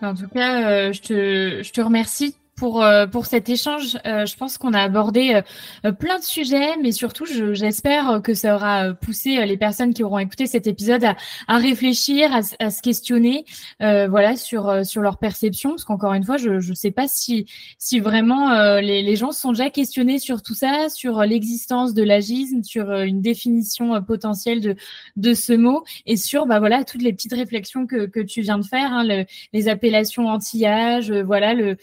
En 0.00 0.14
tout 0.14 0.28
cas, 0.28 0.90
je, 0.90 1.00
te, 1.00 1.62
je 1.62 1.72
te 1.72 1.80
remercie 1.80 2.36
pour, 2.62 2.84
euh, 2.84 3.08
pour 3.08 3.26
cet 3.26 3.48
échange. 3.48 3.98
Euh, 4.06 4.24
je 4.24 4.36
pense 4.36 4.56
qu'on 4.56 4.72
a 4.72 4.80
abordé 4.80 5.42
euh, 5.84 5.90
plein 5.90 6.20
de 6.20 6.24
sujets, 6.24 6.76
mais 6.80 6.92
surtout, 6.92 7.24
j'espère 7.26 8.22
que 8.22 8.34
ça 8.34 8.54
aura 8.54 8.94
poussé 8.94 9.44
les 9.44 9.56
personnes 9.56 9.92
qui 9.92 10.04
auront 10.04 10.20
écouté 10.20 10.46
cet 10.46 10.68
épisode 10.68 11.02
à, 11.02 11.16
à 11.48 11.58
réfléchir, 11.58 12.30
à, 12.32 12.70
se 12.70 12.80
questionner, 12.80 13.46
voilà, 13.80 14.36
sur 14.36 14.86
sur 14.86 15.02
leur 15.02 15.18
perception, 15.18 15.70
parce 15.70 15.84
qu'encore 15.84 16.14
une 16.14 16.22
fois, 16.22 16.36
je 16.36 16.50
ne 16.50 16.74
sais 16.74 16.92
pas 16.92 17.08
si 17.08 17.46
si 17.78 17.98
vraiment 17.98 18.78
les, 18.80 19.02
les 19.02 19.16
gens 19.16 19.32
sont 19.32 19.50
déjà 19.50 19.70
questionnés 19.70 20.20
sur 20.20 20.42
tout 20.42 20.54
ça, 20.54 20.88
sur 20.88 21.22
l'existence 21.22 21.94
de 21.94 22.04
l'agisme, 22.04 22.62
sur 22.62 22.92
une 22.92 23.20
définition 23.22 24.00
potentielle 24.02 24.60
de 24.60 24.76
de 25.16 25.34
ce 25.34 25.52
mot, 25.52 25.82
et 26.06 26.16
sur 26.16 26.46
bah 26.46 26.60
voilà 26.60 26.84
toutes 26.84 27.02
les 27.02 27.12
petites 27.12 27.34
réflexions 27.34 27.86
que 27.86 28.06
que 28.06 28.20
tu 28.20 28.42
viens 28.42 28.58
de 28.58 28.66
faire, 28.66 28.92
hein, 28.92 29.04
le, 29.04 29.24
les 29.52 29.68
appellations 29.68 30.28
anti-âge, 30.28 31.10
voilà 31.10 31.54
le 31.54 31.76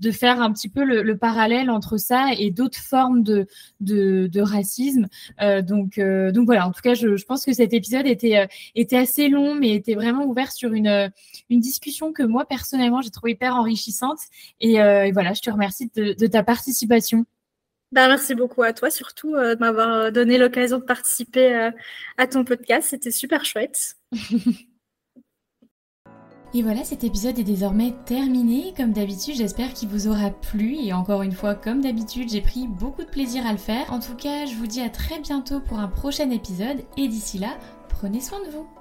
de 0.00 0.10
faire 0.10 0.40
un 0.40 0.52
petit 0.52 0.68
peu 0.68 0.84
le, 0.84 1.16
parallèle 1.16 1.70
entre 1.70 1.98
ça 1.98 2.28
et 2.38 2.50
d'autres 2.50 2.78
formes 2.78 3.22
de, 3.22 3.46
de, 3.80 4.40
racisme. 4.40 5.08
Euh, 5.40 5.60
donc, 5.62 5.98
euh, 5.98 6.32
donc 6.32 6.46
voilà, 6.46 6.66
en 6.66 6.72
tout 6.72 6.80
cas, 6.80 6.94
je, 6.94 7.24
pense 7.24 7.44
que 7.44 7.52
cet 7.52 7.74
épisode 7.74 8.06
était, 8.06 8.38
euh, 8.38 8.46
était 8.74 8.96
assez 8.96 9.28
long, 9.28 9.54
mais 9.54 9.74
était 9.74 9.94
vraiment 9.94 10.24
ouvert 10.24 10.52
sur 10.52 10.72
une, 10.72 11.10
une 11.50 11.60
discussion 11.60 12.12
que 12.12 12.22
moi, 12.22 12.46
personnellement, 12.46 13.02
j'ai 13.02 13.10
trouvé 13.10 13.32
hyper 13.32 13.54
enrichissante. 13.54 14.18
Et, 14.60 14.74
voilà, 15.12 15.34
je 15.34 15.42
te 15.42 15.50
remercie 15.50 15.90
de, 15.94 16.26
ta 16.26 16.42
participation. 16.42 17.26
Ben, 17.92 18.08
merci 18.08 18.34
beaucoup 18.34 18.62
à 18.62 18.72
toi, 18.72 18.88
surtout 18.88 19.32
de 19.32 19.58
m'avoir 19.58 20.12
donné 20.12 20.38
l'occasion 20.38 20.78
de 20.78 20.84
participer 20.84 21.70
à 22.16 22.26
ton 22.26 22.44
podcast. 22.44 22.88
C'était 22.88 23.10
super 23.10 23.44
chouette. 23.44 23.96
Et 26.52 26.62
voilà, 26.62 26.82
cet 26.82 27.04
épisode 27.04 27.38
est 27.38 27.44
désormais 27.44 27.94
terminé. 28.06 28.74
Comme 28.76 28.92
d'habitude, 28.92 29.36
j'espère 29.36 29.72
qu'il 29.72 29.88
vous 29.88 30.08
aura 30.08 30.30
plu. 30.30 30.76
Et 30.82 30.92
encore 30.92 31.22
une 31.22 31.32
fois, 31.32 31.54
comme 31.54 31.80
d'habitude, 31.80 32.28
j'ai 32.30 32.40
pris 32.40 32.66
beaucoup 32.66 33.02
de 33.02 33.08
plaisir 33.08 33.46
à 33.46 33.52
le 33.52 33.58
faire. 33.58 33.92
En 33.92 34.00
tout 34.00 34.16
cas, 34.16 34.46
je 34.46 34.56
vous 34.56 34.66
dis 34.66 34.80
à 34.80 34.90
très 34.90 35.20
bientôt 35.20 35.60
pour 35.60 35.78
un 35.78 35.88
prochain 35.88 36.30
épisode. 36.30 36.82
Et 36.96 37.06
d'ici 37.06 37.38
là, 37.38 37.56
prenez 37.88 38.20
soin 38.20 38.40
de 38.44 38.50
vous. 38.50 38.79